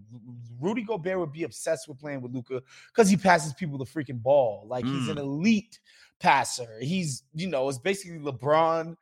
Rudy 0.59 0.83
Gobert 0.83 1.19
would 1.19 1.33
be 1.33 1.43
obsessed 1.43 1.88
with 1.88 1.99
playing 1.99 2.21
with 2.21 2.33
Luka 2.33 2.62
because 2.88 3.09
he 3.09 3.17
passes 3.17 3.53
people 3.53 3.77
the 3.77 3.85
freaking 3.85 4.21
ball 4.21 4.65
like 4.67 4.85
mm. 4.85 4.97
he's 4.97 5.09
an 5.09 5.17
mm. 5.17 5.21
elite 5.21 5.79
passer 6.19 6.79
he's 6.79 7.23
you 7.33 7.47
know 7.47 7.67
it's 7.67 7.77
basically 7.77 8.19
LeBron 8.19 8.95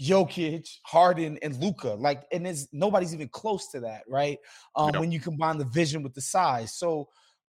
Jokic, 0.00 0.68
Harden, 0.84 1.38
and 1.42 1.56
Luka. 1.56 1.90
Like, 1.90 2.24
and 2.32 2.46
there's 2.46 2.68
nobody's 2.72 3.14
even 3.14 3.28
close 3.28 3.68
to 3.72 3.80
that, 3.80 4.02
right? 4.08 4.38
Um, 4.76 4.92
when 4.92 5.10
you 5.10 5.20
combine 5.20 5.58
the 5.58 5.64
vision 5.64 6.02
with 6.02 6.14
the 6.14 6.20
size. 6.20 6.74
So 6.74 7.08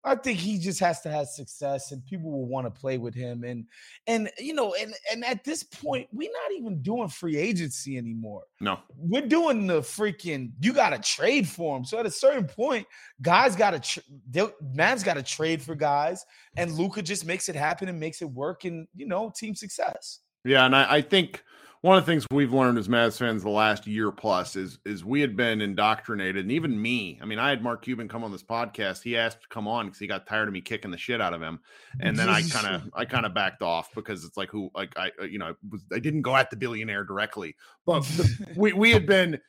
I 0.07 0.15
think 0.15 0.39
he 0.39 0.57
just 0.57 0.79
has 0.79 1.01
to 1.01 1.09
have 1.09 1.27
success 1.27 1.91
and 1.91 2.05
people 2.05 2.31
will 2.31 2.45
want 2.45 2.65
to 2.65 2.79
play 2.79 2.97
with 2.97 3.13
him. 3.13 3.43
And 3.43 3.65
and 4.05 4.29
you 4.37 4.53
know, 4.53 4.73
and 4.79 4.93
and 5.11 5.25
at 5.25 5.43
this 5.43 5.63
point, 5.63 6.07
we're 6.11 6.31
not 6.31 6.57
even 6.57 6.81
doing 6.81 7.09
free 7.09 7.37
agency 7.37 7.97
anymore. 7.97 8.43
No, 8.61 8.79
we're 8.97 9.27
doing 9.27 9.67
the 9.67 9.81
freaking 9.81 10.51
you 10.61 10.71
gotta 10.71 10.99
trade 10.99 11.47
for 11.47 11.75
him. 11.75 11.83
So 11.83 11.99
at 11.99 12.05
a 12.05 12.11
certain 12.11 12.45
point, 12.45 12.87
guys 13.21 13.55
gotta 13.55 13.79
tra- 13.79 14.53
man's 14.73 15.03
gotta 15.03 15.23
trade 15.23 15.61
for 15.61 15.75
guys, 15.75 16.25
and 16.55 16.71
Luka 16.71 17.01
just 17.01 17.25
makes 17.25 17.49
it 17.49 17.55
happen 17.55 17.89
and 17.89 17.99
makes 17.99 18.21
it 18.21 18.29
work 18.29 18.63
and 18.63 18.87
you 18.95 19.07
know, 19.07 19.31
team 19.35 19.55
success. 19.55 20.19
Yeah, 20.45 20.65
and 20.65 20.75
I, 20.75 20.95
I 20.95 21.01
think 21.01 21.43
one 21.81 21.97
of 21.97 22.05
the 22.05 22.11
things 22.11 22.25
we've 22.31 22.53
learned 22.53 22.77
as 22.77 22.87
Mavs 22.87 23.17
fans 23.17 23.43
the 23.43 23.49
last 23.49 23.85
year 23.85 24.11
plus 24.11 24.55
is 24.55 24.79
is 24.85 25.05
we 25.05 25.21
had 25.21 25.35
been 25.35 25.61
indoctrinated, 25.61 26.37
and 26.37 26.51
even 26.51 26.81
me. 26.81 27.19
I 27.21 27.25
mean, 27.25 27.39
I 27.39 27.49
had 27.49 27.61
Mark 27.61 27.83
Cuban 27.83 28.07
come 28.07 28.23
on 28.23 28.31
this 28.31 28.43
podcast. 28.43 29.03
He 29.03 29.15
asked 29.15 29.41
to 29.41 29.47
come 29.49 29.67
on 29.67 29.85
because 29.85 29.99
he 29.99 30.07
got 30.07 30.25
tired 30.25 30.47
of 30.47 30.53
me 30.53 30.61
kicking 30.61 30.91
the 30.91 30.97
shit 30.97 31.21
out 31.21 31.33
of 31.33 31.41
him, 31.41 31.59
and 31.99 32.17
then 32.17 32.29
I 32.29 32.41
kind 32.41 32.75
of 32.75 32.89
I 32.95 33.05
kind 33.05 33.25
of 33.25 33.33
backed 33.33 33.61
off 33.61 33.93
because 33.93 34.25
it's 34.25 34.37
like 34.37 34.49
who 34.49 34.71
like 34.73 34.97
I 34.97 35.11
uh, 35.21 35.25
you 35.25 35.39
know 35.39 35.53
I 35.93 35.99
didn't 35.99 36.23
go 36.23 36.35
at 36.35 36.49
the 36.49 36.57
billionaire 36.57 37.03
directly, 37.03 37.55
but 37.85 38.01
the, 38.01 38.47
we 38.55 38.73
we 38.73 38.91
had 38.91 39.05
been 39.05 39.39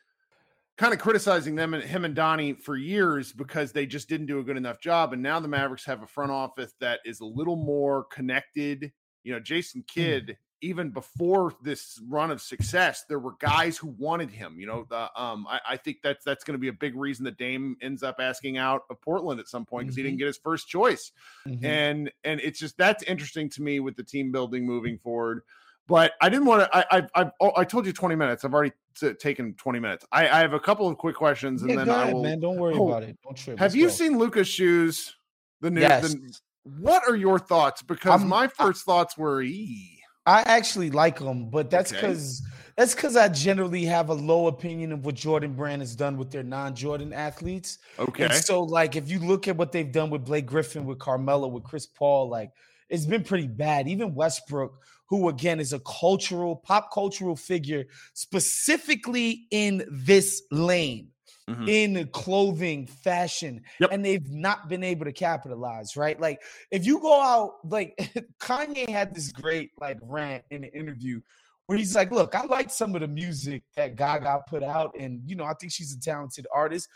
kind 0.76 0.92
of 0.92 1.00
criticizing 1.00 1.56
them 1.56 1.74
and 1.74 1.82
him 1.82 2.04
and 2.04 2.14
Donnie 2.14 2.54
for 2.54 2.76
years 2.76 3.32
because 3.32 3.72
they 3.72 3.84
just 3.84 4.08
didn't 4.08 4.26
do 4.26 4.38
a 4.38 4.44
good 4.44 4.56
enough 4.56 4.80
job. 4.80 5.12
And 5.12 5.20
now 5.20 5.40
the 5.40 5.48
Mavericks 5.48 5.84
have 5.86 6.02
a 6.02 6.06
front 6.06 6.30
office 6.30 6.72
that 6.80 7.00
is 7.04 7.18
a 7.18 7.26
little 7.26 7.56
more 7.56 8.04
connected. 8.12 8.92
You 9.24 9.32
know, 9.32 9.40
Jason 9.40 9.80
hmm. 9.80 10.00
Kidd. 10.00 10.38
Even 10.60 10.90
before 10.90 11.54
this 11.62 12.00
run 12.08 12.30
of 12.30 12.40
success, 12.40 13.04
there 13.08 13.18
were 13.18 13.34
guys 13.38 13.76
who 13.76 13.88
wanted 13.98 14.30
him. 14.30 14.58
You 14.58 14.66
know, 14.66 14.86
the, 14.88 15.08
um, 15.20 15.46
I, 15.48 15.60
I, 15.70 15.76
think 15.76 15.98
that's 16.02 16.24
that's 16.24 16.44
going 16.44 16.54
to 16.54 16.58
be 16.58 16.68
a 16.68 16.72
big 16.72 16.96
reason 16.96 17.24
that 17.26 17.38
Dame 17.38 17.76
ends 17.80 18.02
up 18.02 18.16
asking 18.18 18.58
out 18.58 18.82
of 18.90 19.00
Portland 19.00 19.38
at 19.40 19.48
some 19.48 19.64
point 19.64 19.86
because 19.86 19.94
mm-hmm. 19.94 20.00
he 20.00 20.02
didn't 20.04 20.14
mm-hmm. 20.14 20.18
get 20.20 20.26
his 20.26 20.38
first 20.38 20.68
choice. 20.68 21.12
Mm-hmm. 21.46 21.64
And 21.64 22.12
and 22.24 22.40
it's 22.40 22.58
just 22.58 22.76
that's 22.76 23.02
interesting 23.04 23.48
to 23.50 23.62
me 23.62 23.80
with 23.80 23.96
the 23.96 24.04
team 24.04 24.32
building 24.32 24.66
moving 24.66 24.98
forward 24.98 25.42
but 25.88 26.12
I 26.20 26.28
didn't 26.28 26.44
want 26.44 26.70
to. 26.70 26.76
I, 26.76 26.98
I 26.98 27.06
I 27.14 27.30
oh, 27.40 27.52
I 27.56 27.64
told 27.64 27.86
you 27.86 27.92
20 27.92 28.14
minutes. 28.14 28.44
I've 28.44 28.52
already 28.52 28.72
t- 28.94 29.14
taken 29.14 29.54
20 29.54 29.80
minutes. 29.80 30.04
I, 30.12 30.28
I 30.28 30.40
have 30.40 30.52
a 30.52 30.60
couple 30.60 30.86
of 30.86 30.98
quick 30.98 31.16
questions, 31.16 31.62
and 31.62 31.70
yeah, 31.70 31.76
then 31.78 31.88
ahead, 31.88 32.08
I 32.08 32.12
will. 32.12 32.22
Man, 32.22 32.40
don't 32.40 32.58
worry 32.58 32.74
oh, 32.76 32.88
about 32.88 33.02
it. 33.02 33.18
Don't 33.24 33.36
trip. 33.36 33.58
Have 33.58 33.74
you 33.74 33.86
go. 33.86 33.92
seen 33.92 34.18
Luka's 34.18 34.46
shoes? 34.46 35.16
The 35.62 35.70
new. 35.70 35.80
Yes. 35.80 36.12
The, 36.12 36.38
what 36.80 37.08
are 37.08 37.16
your 37.16 37.38
thoughts? 37.38 37.82
Because 37.82 38.22
I'm, 38.22 38.28
my 38.28 38.46
first 38.46 38.86
I, 38.86 38.92
thoughts 38.92 39.16
were, 39.16 39.40
e. 39.40 39.97
I 40.28 40.42
actually 40.42 40.90
like 40.90 41.18
them, 41.18 41.48
but 41.48 41.70
that's 41.70 41.90
because 41.90 42.42
okay. 42.42 42.72
that's 42.76 42.94
because 42.94 43.16
I 43.16 43.28
generally 43.28 43.84
have 43.86 44.10
a 44.10 44.14
low 44.14 44.48
opinion 44.48 44.92
of 44.92 45.04
what 45.04 45.14
Jordan 45.14 45.54
Brand 45.54 45.80
has 45.80 45.96
done 45.96 46.18
with 46.18 46.30
their 46.30 46.42
non-Jordan 46.42 47.12
athletes. 47.12 47.78
Okay. 47.98 48.24
And 48.24 48.34
so, 48.34 48.62
like, 48.62 48.94
if 48.94 49.10
you 49.10 49.20
look 49.20 49.48
at 49.48 49.56
what 49.56 49.72
they've 49.72 49.90
done 49.90 50.10
with 50.10 50.24
Blake 50.24 50.46
Griffin, 50.46 50.84
with 50.84 50.98
Carmelo, 50.98 51.48
with 51.48 51.64
Chris 51.64 51.86
Paul, 51.86 52.28
like, 52.28 52.50
it's 52.90 53.06
been 53.06 53.24
pretty 53.24 53.46
bad. 53.46 53.88
Even 53.88 54.14
Westbrook 54.14 54.78
who 55.08 55.28
again 55.28 55.58
is 55.58 55.72
a 55.72 55.80
cultural, 55.80 56.56
pop 56.56 56.92
cultural 56.92 57.34
figure, 57.34 57.86
specifically 58.12 59.46
in 59.50 59.84
this 59.90 60.42
lane. 60.50 61.08
Mm-hmm. 61.48 61.66
in 61.66 62.08
clothing, 62.08 62.86
fashion, 62.86 63.62
yep. 63.80 63.90
and 63.90 64.04
they've 64.04 64.30
not 64.30 64.68
been 64.68 64.84
able 64.84 65.06
to 65.06 65.12
capitalize, 65.12 65.96
right? 65.96 66.20
Like, 66.20 66.42
if 66.70 66.84
you 66.84 67.00
go 67.00 67.22
out, 67.22 67.54
like 67.64 67.96
Kanye 68.40 68.86
had 68.86 69.14
this 69.14 69.32
great 69.32 69.70
like 69.80 69.96
rant 70.02 70.44
in 70.50 70.64
an 70.64 70.70
interview 70.74 71.22
where 71.64 71.78
he's 71.78 71.94
like, 71.94 72.10
Look, 72.10 72.34
I 72.34 72.44
like 72.44 72.70
some 72.70 72.94
of 72.94 73.00
the 73.00 73.08
music 73.08 73.62
that 73.76 73.96
Gaga 73.96 74.42
put 74.46 74.62
out, 74.62 74.94
and 74.98 75.22
you 75.24 75.36
know, 75.36 75.44
I 75.44 75.54
think 75.54 75.72
she's 75.72 75.94
a 75.94 76.00
talented 76.00 76.46
artist. 76.54 76.86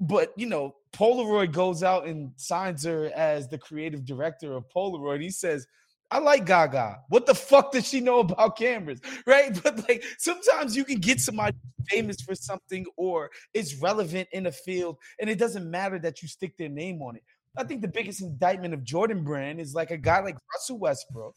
But 0.00 0.32
you 0.36 0.46
know, 0.46 0.74
Polaroid 0.92 1.52
goes 1.52 1.84
out 1.84 2.08
and 2.08 2.32
signs 2.36 2.84
her 2.84 3.12
as 3.14 3.48
the 3.48 3.58
creative 3.58 4.04
director 4.04 4.56
of 4.56 4.64
Polaroid. 4.74 5.22
He 5.22 5.30
says, 5.30 5.64
I 6.12 6.18
like 6.18 6.44
Gaga. 6.44 7.00
What 7.08 7.24
the 7.24 7.34
fuck 7.34 7.72
does 7.72 7.88
she 7.88 8.00
know 8.00 8.20
about 8.20 8.58
cameras? 8.58 9.00
Right? 9.26 9.50
But 9.62 9.88
like 9.88 10.04
sometimes 10.18 10.76
you 10.76 10.84
can 10.84 11.00
get 11.00 11.20
somebody 11.20 11.56
famous 11.88 12.20
for 12.20 12.34
something 12.34 12.84
or 12.98 13.30
it's 13.54 13.76
relevant 13.76 14.28
in 14.32 14.46
a 14.46 14.52
field, 14.52 14.98
and 15.20 15.30
it 15.30 15.38
doesn't 15.38 15.70
matter 15.70 15.98
that 16.00 16.20
you 16.20 16.28
stick 16.28 16.56
their 16.58 16.68
name 16.68 17.00
on 17.00 17.16
it. 17.16 17.22
I 17.56 17.64
think 17.64 17.80
the 17.80 17.88
biggest 17.88 18.20
indictment 18.20 18.74
of 18.74 18.84
Jordan 18.84 19.24
Brand 19.24 19.58
is 19.58 19.74
like 19.74 19.90
a 19.90 19.96
guy 19.96 20.20
like 20.20 20.36
Russell 20.54 20.78
Westbrook, 20.78 21.34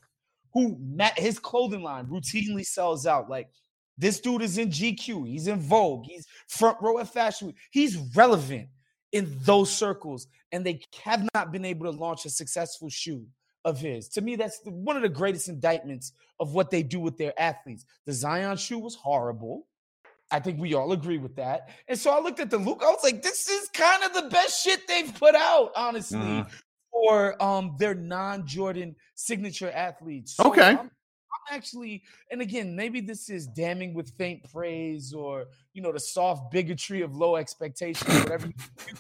who 0.54 0.78
his 1.16 1.40
clothing 1.40 1.82
line 1.82 2.08
routinely 2.08 2.66
sells 2.66 3.08
out. 3.08 3.30
Like 3.30 3.48
this 3.98 4.20
dude 4.20 4.42
is 4.42 4.58
in 4.58 4.70
GQ, 4.70 5.26
he's 5.26 5.48
in 5.48 5.62
Vogue, 5.62 6.04
he's 6.06 6.28
front 6.50 6.78
row 6.82 7.00
at 7.00 7.14
Fashion 7.14 7.48
Week. 7.48 7.58
He's 7.72 7.96
relevant 8.14 8.68
in 9.14 9.38
those 9.44 9.72
circles, 9.72 10.28
and 10.52 10.66
they 10.66 10.82
have 11.02 11.26
not 11.34 11.54
been 11.54 11.64
able 11.64 11.90
to 11.90 11.98
launch 11.98 12.26
a 12.26 12.30
successful 12.30 12.90
shoe 12.90 13.26
of 13.66 13.80
his. 13.80 14.08
To 14.10 14.22
me, 14.22 14.36
that's 14.36 14.62
one 14.64 14.96
of 14.96 15.02
the 15.02 15.10
greatest 15.10 15.50
indictments 15.50 16.14
of 16.40 16.54
what 16.54 16.70
they 16.70 16.84
do 16.84 17.00
with 17.00 17.18
their 17.18 17.38
athletes. 17.38 17.86
The 18.06 18.14
Zion 18.14 18.56
shoe 18.58 18.80
was 18.80 18.96
horrible. 18.96 19.66
I 20.32 20.40
think 20.40 20.60
we 20.60 20.74
all 20.74 20.92
agree 20.92 21.18
with 21.18 21.36
that. 21.36 21.70
And 21.88 22.00
so 22.00 22.12
I 22.12 22.20
looked 22.20 22.40
at 22.40 22.50
the 22.50 22.58
Luke. 22.58 22.82
I 22.84 22.90
was 22.90 23.04
like, 23.04 23.22
this 23.22 23.50
is 23.50 23.70
kind 23.70 24.04
of 24.04 24.14
the 24.14 24.30
best 24.30 24.64
shit 24.64 24.88
they've 24.88 25.14
put 25.16 25.36
out, 25.36 25.72
honestly, 25.76 26.18
mm-hmm. 26.18 26.50
for 26.92 27.42
um 27.44 27.76
their 27.80 27.96
non-Jordan 27.96 28.96
signature 29.16 29.72
athletes. 29.72 30.36
So 30.36 30.46
okay. 30.46 30.70
I'm, 30.70 30.80
I'm 30.80 30.90
actually, 31.52 32.04
and 32.32 32.42
again, 32.42 32.76
maybe 32.76 33.02
this 33.02 33.30
is 33.30 33.48
damning 33.48 33.94
with 33.94 34.12
faint 34.18 34.50
praise 34.52 35.14
or 35.14 35.46
you 35.74 35.82
know 35.82 35.92
the 35.92 36.00
soft 36.00 36.52
bigotry 36.52 37.02
of 37.02 37.16
low 37.16 37.36
expectations, 37.36 38.12
whatever. 38.20 38.50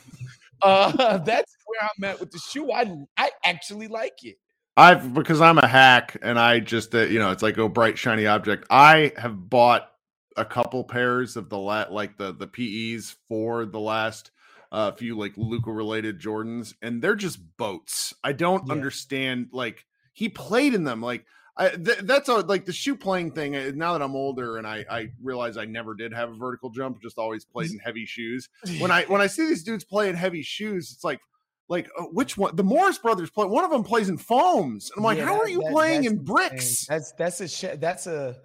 uh, 0.61 1.17
that's 1.25 1.55
where 1.65 1.89
I'm 1.97 2.03
at 2.03 2.19
with 2.19 2.31
the 2.31 2.39
shoe. 2.39 2.71
I 2.71 2.95
I 3.17 3.31
actually 3.43 3.87
like 3.87 4.23
it. 4.23 4.37
I've 4.77 5.13
because 5.13 5.41
I'm 5.41 5.57
a 5.57 5.67
hack 5.67 6.17
and 6.21 6.37
I 6.37 6.59
just 6.59 6.93
uh, 6.93 7.01
you 7.01 7.19
know 7.19 7.31
it's 7.31 7.43
like 7.43 7.57
a 7.57 7.69
bright 7.69 7.97
shiny 7.97 8.27
object. 8.27 8.65
I 8.69 9.13
have 9.17 9.49
bought 9.49 9.89
a 10.35 10.45
couple 10.45 10.83
pairs 10.83 11.37
of 11.37 11.49
the 11.49 11.57
la- 11.57 11.87
like 11.89 12.17
the 12.17 12.33
the 12.33 12.47
PEs 12.47 13.15
for 13.27 13.65
the 13.65 13.79
last 13.79 14.31
uh, 14.71 14.91
few 14.91 15.17
like 15.17 15.33
Luka 15.37 15.71
related 15.71 16.19
Jordans, 16.19 16.73
and 16.81 17.01
they're 17.01 17.15
just 17.15 17.39
boats. 17.57 18.13
I 18.23 18.33
don't 18.33 18.67
yeah. 18.67 18.73
understand. 18.73 19.47
Like 19.53 19.85
he 20.13 20.27
played 20.27 20.73
in 20.73 20.83
them. 20.83 21.01
Like 21.01 21.25
I, 21.57 21.69
th- 21.69 21.99
that's 21.99 22.27
a 22.27 22.35
like 22.35 22.65
the 22.65 22.73
shoe 22.73 22.97
playing 22.97 23.31
thing. 23.31 23.55
Uh, 23.55 23.71
now 23.73 23.93
that 23.93 24.01
I'm 24.01 24.15
older 24.15 24.57
and 24.57 24.67
I 24.67 24.85
I 24.89 25.11
realize 25.23 25.55
I 25.55 25.65
never 25.65 25.93
did 25.95 26.13
have 26.13 26.29
a 26.29 26.35
vertical 26.35 26.69
jump, 26.69 27.01
just 27.01 27.17
always 27.17 27.45
played 27.45 27.71
in 27.71 27.79
heavy 27.79 28.05
shoes. 28.05 28.49
When 28.79 28.91
I 28.91 29.03
when 29.03 29.21
I 29.21 29.27
see 29.27 29.47
these 29.47 29.63
dudes 29.63 29.85
play 29.85 30.09
in 30.09 30.15
heavy 30.15 30.41
shoes, 30.41 30.91
it's 30.91 31.03
like 31.03 31.21
like 31.67 31.89
uh, 31.97 32.03
which 32.03 32.37
one 32.37 32.55
the 32.55 32.63
morris 32.63 32.97
brothers 32.97 33.29
play 33.29 33.45
one 33.45 33.63
of 33.63 33.71
them 33.71 33.83
plays 33.83 34.09
in 34.09 34.17
foams. 34.17 34.91
And 34.91 34.99
i'm 34.99 35.03
like 35.03 35.17
yeah, 35.17 35.25
how 35.25 35.33
that, 35.33 35.43
are 35.43 35.49
you 35.49 35.61
that, 35.61 35.71
playing 35.71 36.05
in 36.05 36.23
bricks? 36.23 36.85
That's 36.85 37.11
that's 37.13 37.41
a 37.41 37.47
sh- 37.47 37.77
that's 37.79 38.07
a 38.07 38.37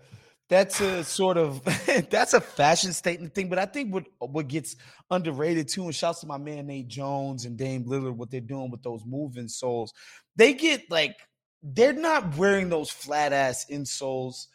that's 0.48 0.80
a 0.80 1.04
sort 1.04 1.36
of 1.36 1.62
that's 2.10 2.34
a 2.34 2.40
fashion 2.40 2.92
statement 2.92 3.34
thing 3.34 3.48
but 3.48 3.58
i 3.58 3.64
think 3.64 3.94
what 3.94 4.04
what 4.18 4.48
gets 4.48 4.74
underrated 5.10 5.68
too 5.68 5.84
and 5.84 5.94
shouts 5.94 6.20
to 6.20 6.26
my 6.26 6.38
man 6.38 6.66
nate 6.66 6.88
jones 6.88 7.44
and 7.44 7.56
dame 7.56 7.84
lillard 7.84 8.16
what 8.16 8.32
they're 8.32 8.40
doing 8.40 8.68
with 8.68 8.82
those 8.82 9.04
moving 9.06 9.46
soles 9.46 9.92
they 10.34 10.52
get 10.52 10.90
like 10.90 11.14
they're 11.62 11.92
not 11.92 12.36
wearing 12.36 12.68
those 12.68 12.90
flat 12.90 13.32
ass 13.32 13.66
insoles 13.70 14.46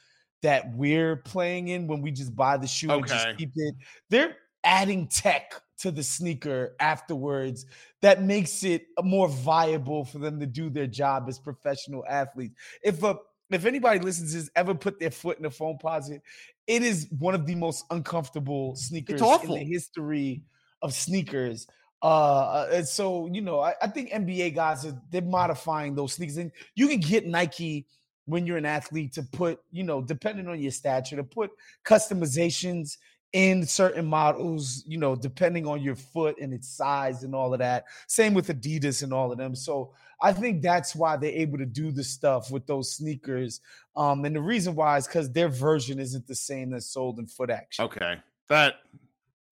that 0.41 0.75
we're 0.75 1.15
playing 1.15 1.69
in 1.69 1.87
when 1.87 2.01
we 2.01 2.11
just 2.11 2.35
buy 2.35 2.57
the 2.57 2.67
shoe 2.67 2.91
okay. 2.91 2.99
and 2.99 3.07
just 3.07 3.37
keep 3.37 3.51
it. 3.55 3.75
They're 4.09 4.35
adding 4.65 5.07
tech 5.07 5.53
to 5.77 5.91
the 5.91 6.03
sneaker 6.03 6.75
afterwards 6.79 7.65
that 8.01 8.23
makes 8.23 8.63
it 8.63 8.87
more 9.03 9.27
viable 9.27 10.05
for 10.05 10.19
them 10.19 10.39
to 10.39 10.45
do 10.45 10.69
their 10.69 10.87
job 10.87 11.25
as 11.27 11.39
professional 11.39 12.03
athletes. 12.09 12.55
If 12.83 13.03
a 13.03 13.17
if 13.51 13.65
anybody 13.65 13.99
listens 13.99 14.33
has 14.33 14.49
ever 14.55 14.73
put 14.73 14.99
their 14.99 15.11
foot 15.11 15.37
in 15.37 15.45
a 15.45 15.49
Foamposite, 15.49 16.21
it 16.65 16.81
is 16.81 17.07
one 17.19 17.35
of 17.35 17.45
the 17.45 17.55
most 17.55 17.85
uncomfortable 17.91 18.75
sneakers 18.75 19.21
in 19.43 19.51
the 19.51 19.63
history 19.63 20.41
of 20.81 20.93
sneakers. 20.93 21.67
Uh, 22.01 22.67
and 22.71 22.87
so 22.87 23.27
you 23.31 23.41
know, 23.41 23.59
I, 23.59 23.75
I 23.81 23.87
think 23.87 24.11
NBA 24.11 24.55
guys 24.55 24.85
are 24.85 24.99
they're 25.11 25.21
modifying 25.21 25.95
those 25.95 26.13
sneakers, 26.13 26.37
and 26.37 26.51
you 26.75 26.87
can 26.87 26.99
get 26.99 27.27
Nike 27.27 27.87
when 28.25 28.47
you're 28.47 28.57
an 28.57 28.65
athlete 28.65 29.13
to 29.13 29.23
put, 29.23 29.59
you 29.71 29.83
know, 29.83 30.01
depending 30.01 30.47
on 30.47 30.59
your 30.59 30.71
stature, 30.71 31.15
to 31.15 31.23
put 31.23 31.51
customizations 31.85 32.97
in 33.35 33.65
certain 33.65 34.05
models, 34.05 34.81
you 34.87 34.97
know, 34.97 35.13
depending 35.13 35.67
on 35.67 35.81
your 35.81 35.97
foot 35.97 36.37
and 36.39 36.53
its 36.53 36.69
size 36.69 37.23
and 37.23 37.35
all 37.35 37.51
of 37.51 37.59
that. 37.59 37.83
Same 38.07 38.33
with 38.33 38.47
Adidas 38.47 39.03
and 39.03 39.11
all 39.11 39.29
of 39.29 39.37
them. 39.37 39.53
So 39.53 39.91
I 40.21 40.31
think 40.31 40.61
that's 40.61 40.95
why 40.95 41.17
they're 41.17 41.31
able 41.31 41.57
to 41.57 41.65
do 41.65 41.91
the 41.91 42.01
stuff 42.01 42.49
with 42.49 42.65
those 42.65 42.93
sneakers. 42.93 43.59
Um, 43.97 44.23
and 44.23 44.33
the 44.33 44.41
reason 44.41 44.73
why 44.73 44.95
is 44.95 45.05
because 45.05 45.29
their 45.33 45.49
version 45.49 45.99
isn't 45.99 46.25
the 46.25 46.33
same 46.33 46.69
that's 46.69 46.85
sold 46.85 47.19
in 47.19 47.27
foot 47.27 47.49
action. 47.49 47.83
Okay. 47.83 48.15
That 48.47 48.75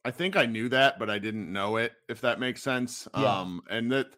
I 0.05 0.11
think 0.11 0.37
I 0.37 0.45
knew 0.45 0.69
that, 0.69 0.97
but 0.97 1.09
I 1.09 1.19
didn't 1.19 1.51
know 1.51 1.75
it, 1.75 1.91
if 2.07 2.21
that 2.21 2.39
makes 2.39 2.63
sense. 2.63 3.05
Yeah. 3.17 3.41
Um, 3.41 3.63
and 3.69 3.91
that 3.91 4.15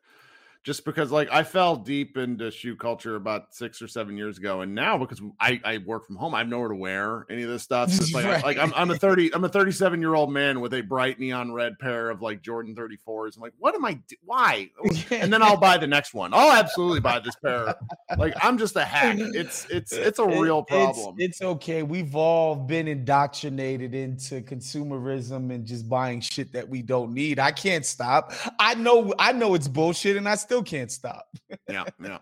just 0.65 0.84
because 0.84 1.12
like 1.12 1.32
I 1.32 1.43
fell 1.43 1.75
deep 1.75 2.17
into 2.17 2.49
shoe 2.49 2.75
culture 2.75 3.15
about 3.15 3.54
six 3.54 3.84
or 3.84 3.88
seven 3.88 4.17
years 4.17 4.39
ago, 4.39 4.62
and 4.62 4.73
now 4.73 4.97
because 4.97 5.21
I, 5.39 5.62
I 5.63 5.78
work 5.78 6.08
from 6.08 6.15
home, 6.15 6.34
I 6.34 6.39
have 6.39 6.47
nowhere 6.47 6.69
to 6.69 6.75
wear 6.75 7.28
any 7.30 7.43
of 7.43 7.49
this 7.49 7.62
stuff. 7.62 7.91
So 7.91 8.01
it's 8.01 8.13
like 8.15 8.25
right. 8.25 8.43
like 8.43 8.58
I'm, 8.58 8.73
I'm 8.75 8.89
a 8.89 8.97
thirty 8.97 9.34
I'm 9.34 9.43
a 9.43 9.49
37 9.49 10.01
year 10.01 10.15
old 10.15 10.32
man 10.32 10.62
with 10.62 10.73
a 10.73 10.82
bright 10.82 11.19
neon 11.19 11.54
red 11.54 11.78
pair 11.78 12.10
of 12.10 12.23
like 12.23 12.41
Jordan 12.41 12.75
34s. 12.75 13.36
I'm 13.36 13.43
like, 13.43 13.54
what 13.60 13.75
am 13.75 13.86
I? 13.86 13.93
Do- 13.93 14.15
why? 14.25 14.71
And 15.12 15.32
then 15.32 15.43
I'll 15.43 15.58
buy 15.58 15.78
the 15.78 15.88
next 15.88 16.13
one. 16.13 16.34
I'll 16.34 16.51
absolutely 16.51 16.99
buy 16.99 17.19
this 17.19 17.36
pair. 17.36 17.75
Like 18.17 18.34
I'm 18.41 18.58
just 18.58 18.75
a 18.75 18.84
hack. 18.84 19.17
It's 19.19 19.67
it's 19.69 19.91
it's 19.93 20.19
a 20.19 20.28
real 20.28 20.63
problem. 20.63 21.15
It's, 21.19 21.38
it's 21.38 21.41
okay. 21.41 21.84
We've 21.84 22.15
all 22.15 22.56
been 22.56 22.88
indoctrinated 22.88 23.93
into 23.93 24.41
consumerism 24.41 25.54
and 25.54 25.63
just 25.63 25.88
buying 25.88 26.21
shit 26.21 26.51
that 26.54 26.67
we 26.67 26.82
don't 26.82 27.13
need. 27.13 27.38
I 27.38 27.51
can't 27.51 27.86
stop. 27.86 28.34
I 28.60 28.73
know 28.73 29.13
I 29.19 29.32
know 29.32 29.54
it's 29.54 29.67
bullshit, 29.67 30.17
and 30.17 30.28
I 30.28 30.36
still 30.36 30.54
still 30.55 30.63
can't 30.63 30.91
stop. 30.91 31.27
yeah, 31.69 31.83
yeah. 32.01 32.19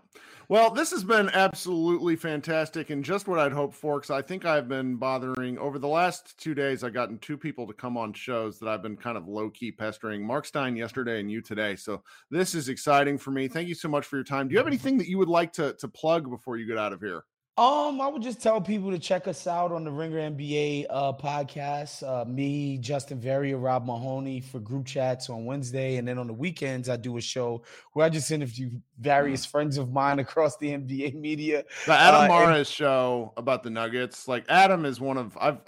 Well, 0.50 0.72
this 0.72 0.92
has 0.92 1.04
been 1.04 1.30
absolutely 1.30 2.16
fantastic 2.16 2.90
and 2.90 3.04
just 3.04 3.28
what 3.28 3.40
I'd 3.40 3.54
hoped 3.54 3.76
for. 3.76 4.00
Because 4.00 4.12
I 4.12 4.22
think 4.22 4.46
I've 4.46 4.68
been 4.68 4.98
bothering 4.98 5.58
over 5.58 5.80
the 5.80 5.88
last 5.88 6.38
two 6.38 6.54
days. 6.54 6.84
I've 6.84 6.94
gotten 6.94 7.18
two 7.20 7.38
people 7.38 7.66
to 7.68 7.74
come 7.74 7.98
on 7.98 8.14
shows 8.14 8.60
that 8.60 8.68
I've 8.68 8.82
been 8.82 8.98
kind 8.98 9.18
of 9.18 9.28
low 9.28 9.50
key 9.50 9.72
pestering. 9.72 10.26
Mark 10.26 10.46
Stein 10.46 10.76
yesterday 10.76 11.20
and 11.20 11.32
you 11.32 11.42
today. 11.42 11.76
So 11.76 12.04
this 12.30 12.56
is 12.56 12.70
exciting 12.70 13.18
for 13.18 13.32
me. 13.32 13.48
Thank 13.48 13.68
you 13.68 13.76
so 13.76 13.88
much 13.88 14.06
for 14.06 14.18
your 14.18 14.26
time. 14.26 14.48
Do 14.48 14.54
you 14.54 14.58
have 14.58 14.66
mm-hmm. 14.66 14.74
anything 14.74 14.98
that 14.98 15.08
you 15.08 15.18
would 15.18 15.30
like 15.30 15.54
to 15.54 15.74
to 15.74 15.88
plug 15.88 16.30
before 16.30 16.58
you 16.58 16.68
get 16.68 16.78
out 16.78 16.94
of 16.94 17.00
here? 17.00 17.24
Um, 17.56 18.02
I 18.02 18.08
would 18.08 18.24
just 18.24 18.42
tell 18.42 18.60
people 18.60 18.90
to 18.90 18.98
check 18.98 19.28
us 19.28 19.46
out 19.46 19.72
on 19.72 19.84
the 19.84 19.92
Ringer 19.92 20.18
NBA 20.18 20.88
uh, 20.90 21.14
podcast. 21.14 22.02
Uh, 22.02 22.26
me, 22.26 22.80
Justin 22.80 23.20
Verrier, 23.20 23.60
Rob 23.60 23.86
Mahoney 23.86 24.42
for 24.42 24.60
group 24.60 24.88
chats 24.88 25.30
on 25.30 25.46
Wednesday, 25.46 25.98
and 25.98 26.08
then 26.08 26.18
on 26.18 26.26
the 26.26 26.34
weekends 26.34 26.90
I 26.90 26.96
do 26.96 27.18
a 27.18 27.22
show 27.22 27.62
where 27.92 28.08
I 28.08 28.10
just 28.10 28.32
interview 28.32 28.72
various 29.00 29.46
mm. 29.46 29.52
friends 29.52 29.78
of 29.78 29.92
mine 29.92 30.18
across 30.18 30.58
the 30.58 30.70
NBA 30.70 31.14
media. 31.22 31.64
The 31.86 31.94
Adam 31.94 32.32
uh, 32.32 32.56
and- 32.56 32.66
show 32.66 33.34
about 33.38 33.62
the 33.62 33.70
Nuggets. 33.70 34.28
Like 34.28 34.46
Adam 34.50 34.84
is 34.84 35.00
one 35.00 35.18
of 35.18 35.38
I've 35.40 35.60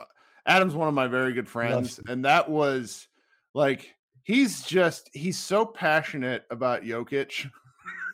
Adam's 0.48 0.74
one 0.74 0.88
of 0.88 0.95
my 0.95 1.06
very 1.06 1.34
good 1.34 1.48
friends, 1.48 2.00
and 2.08 2.26
that 2.26 2.50
was 2.50 3.08
like 3.54 3.93
he's 4.24 4.63
just 4.63 5.12
he's 5.13 5.38
so 5.38 5.67
passionate 5.67 6.45
about 6.50 6.82
Jokic. 6.82 7.48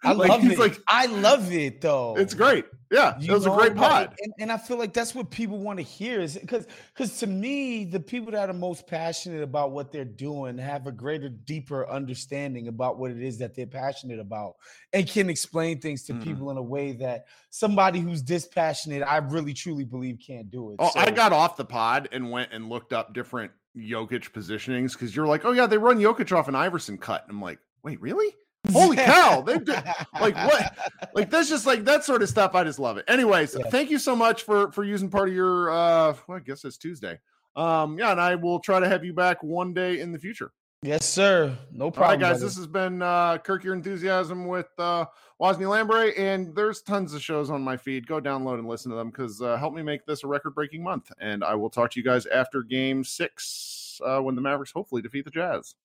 I 0.03 0.11
like, 0.13 0.29
love 0.29 0.45
it. 0.45 0.59
Like, 0.59 0.79
I 0.87 1.05
love 1.05 1.51
it 1.51 1.81
though. 1.81 2.15
It's 2.17 2.33
great. 2.33 2.65
Yeah, 2.91 3.17
you 3.19 3.31
it 3.31 3.33
was 3.33 3.45
know, 3.45 3.53
a 3.53 3.57
great 3.57 3.75
pod. 3.75 4.13
And, 4.21 4.33
and, 4.37 4.51
I 4.51 4.57
feel 4.57 4.77
like 4.77 4.91
that's 4.91 5.15
what 5.15 5.31
people 5.31 5.57
want 5.59 5.79
to 5.79 5.83
hear 5.83 6.19
is 6.19 6.37
because 6.37 6.67
because 6.93 7.17
to 7.19 7.27
me, 7.27 7.85
the 7.85 8.01
people 8.01 8.33
that 8.33 8.49
are 8.49 8.53
most 8.53 8.85
passionate 8.85 9.43
about 9.43 9.71
what 9.71 9.93
they're 9.93 10.03
doing 10.03 10.57
have 10.57 10.87
a 10.87 10.91
greater, 10.91 11.29
deeper 11.29 11.89
understanding 11.89 12.67
about 12.67 12.99
what 12.99 13.11
it 13.11 13.21
is 13.21 13.37
that 13.37 13.55
they're 13.55 13.65
passionate 13.65 14.19
about 14.19 14.55
and 14.91 15.07
can 15.07 15.29
explain 15.29 15.79
things 15.79 16.03
to 16.03 16.13
mm. 16.13 16.21
people 16.21 16.51
in 16.51 16.57
a 16.57 16.61
way 16.61 16.91
that 16.91 17.27
somebody 17.49 18.01
who's 18.01 18.21
dispassionate, 18.21 19.03
I 19.03 19.17
really 19.17 19.53
truly 19.53 19.85
believe 19.85 20.17
can't 20.25 20.51
do 20.51 20.71
it. 20.71 20.75
Oh, 20.79 20.91
so, 20.91 20.99
I 20.99 21.11
got 21.11 21.31
off 21.31 21.55
the 21.55 21.63
pod 21.63 22.09
and 22.11 22.29
went 22.29 22.51
and 22.51 22.67
looked 22.67 22.91
up 22.91 23.13
different 23.13 23.53
Jokic 23.77 24.31
positionings 24.31 24.93
because 24.93 25.15
you're 25.15 25.27
like, 25.27 25.45
oh 25.45 25.51
yeah, 25.51 25.65
they 25.65 25.77
run 25.77 25.97
Jokic 25.97 26.35
off 26.35 26.49
an 26.49 26.55
Iverson 26.55 26.97
cut. 26.97 27.23
And 27.23 27.31
I'm 27.31 27.41
like, 27.41 27.59
wait, 27.83 28.01
really? 28.01 28.35
Holy 28.71 28.95
cow! 28.97 29.41
They 29.41 29.57
do, 29.57 29.73
like 30.19 30.35
what? 30.35 30.77
Like 31.13 31.29
that's 31.29 31.49
just 31.49 31.65
like 31.65 31.83
that 31.85 32.03
sort 32.03 32.21
of 32.21 32.29
stuff. 32.29 32.55
I 32.55 32.63
just 32.63 32.79
love 32.79 32.97
it. 32.97 33.05
Anyways, 33.07 33.55
yeah. 33.57 33.69
thank 33.69 33.89
you 33.89 33.99
so 33.99 34.15
much 34.15 34.43
for 34.43 34.71
for 34.71 34.83
using 34.83 35.09
part 35.09 35.29
of 35.29 35.35
your. 35.35 35.71
uh 35.71 36.15
well, 36.27 36.37
I 36.37 36.39
guess 36.39 36.63
it's 36.63 36.77
Tuesday. 36.77 37.19
Um, 37.55 37.97
yeah, 37.97 38.11
and 38.11 38.21
I 38.21 38.35
will 38.35 38.59
try 38.59 38.79
to 38.79 38.87
have 38.87 39.03
you 39.03 39.13
back 39.13 39.43
one 39.43 39.73
day 39.73 39.99
in 39.99 40.11
the 40.11 40.19
future. 40.19 40.51
Yes, 40.83 41.05
sir. 41.05 41.55
No 41.71 41.91
problem. 41.91 42.03
All 42.03 42.09
right, 42.11 42.19
guys. 42.19 42.39
Brother. 42.39 42.45
This 42.45 42.57
has 42.57 42.67
been 42.67 43.01
uh 43.01 43.37
Kirk 43.39 43.63
Your 43.63 43.75
Enthusiasm 43.75 44.47
with 44.47 44.69
uh 44.77 45.05
Wosny 45.39 45.67
Lambre, 45.67 46.11
and 46.17 46.55
there's 46.55 46.81
tons 46.81 47.13
of 47.13 47.21
shows 47.21 47.49
on 47.49 47.61
my 47.61 47.77
feed. 47.77 48.07
Go 48.07 48.19
download 48.19 48.59
and 48.59 48.67
listen 48.67 48.91
to 48.91 48.97
them 48.97 49.09
because 49.09 49.41
uh, 49.41 49.57
help 49.57 49.73
me 49.73 49.81
make 49.81 50.05
this 50.05 50.23
a 50.23 50.27
record 50.27 50.53
breaking 50.53 50.83
month. 50.83 51.11
And 51.19 51.43
I 51.43 51.55
will 51.55 51.69
talk 51.69 51.91
to 51.91 51.99
you 51.99 52.03
guys 52.03 52.27
after 52.27 52.61
game 52.61 53.03
six 53.03 53.99
uh, 54.05 54.19
when 54.19 54.35
the 54.35 54.41
Mavericks 54.41 54.71
hopefully 54.71 55.01
defeat 55.01 55.25
the 55.25 55.31
Jazz. 55.31 55.75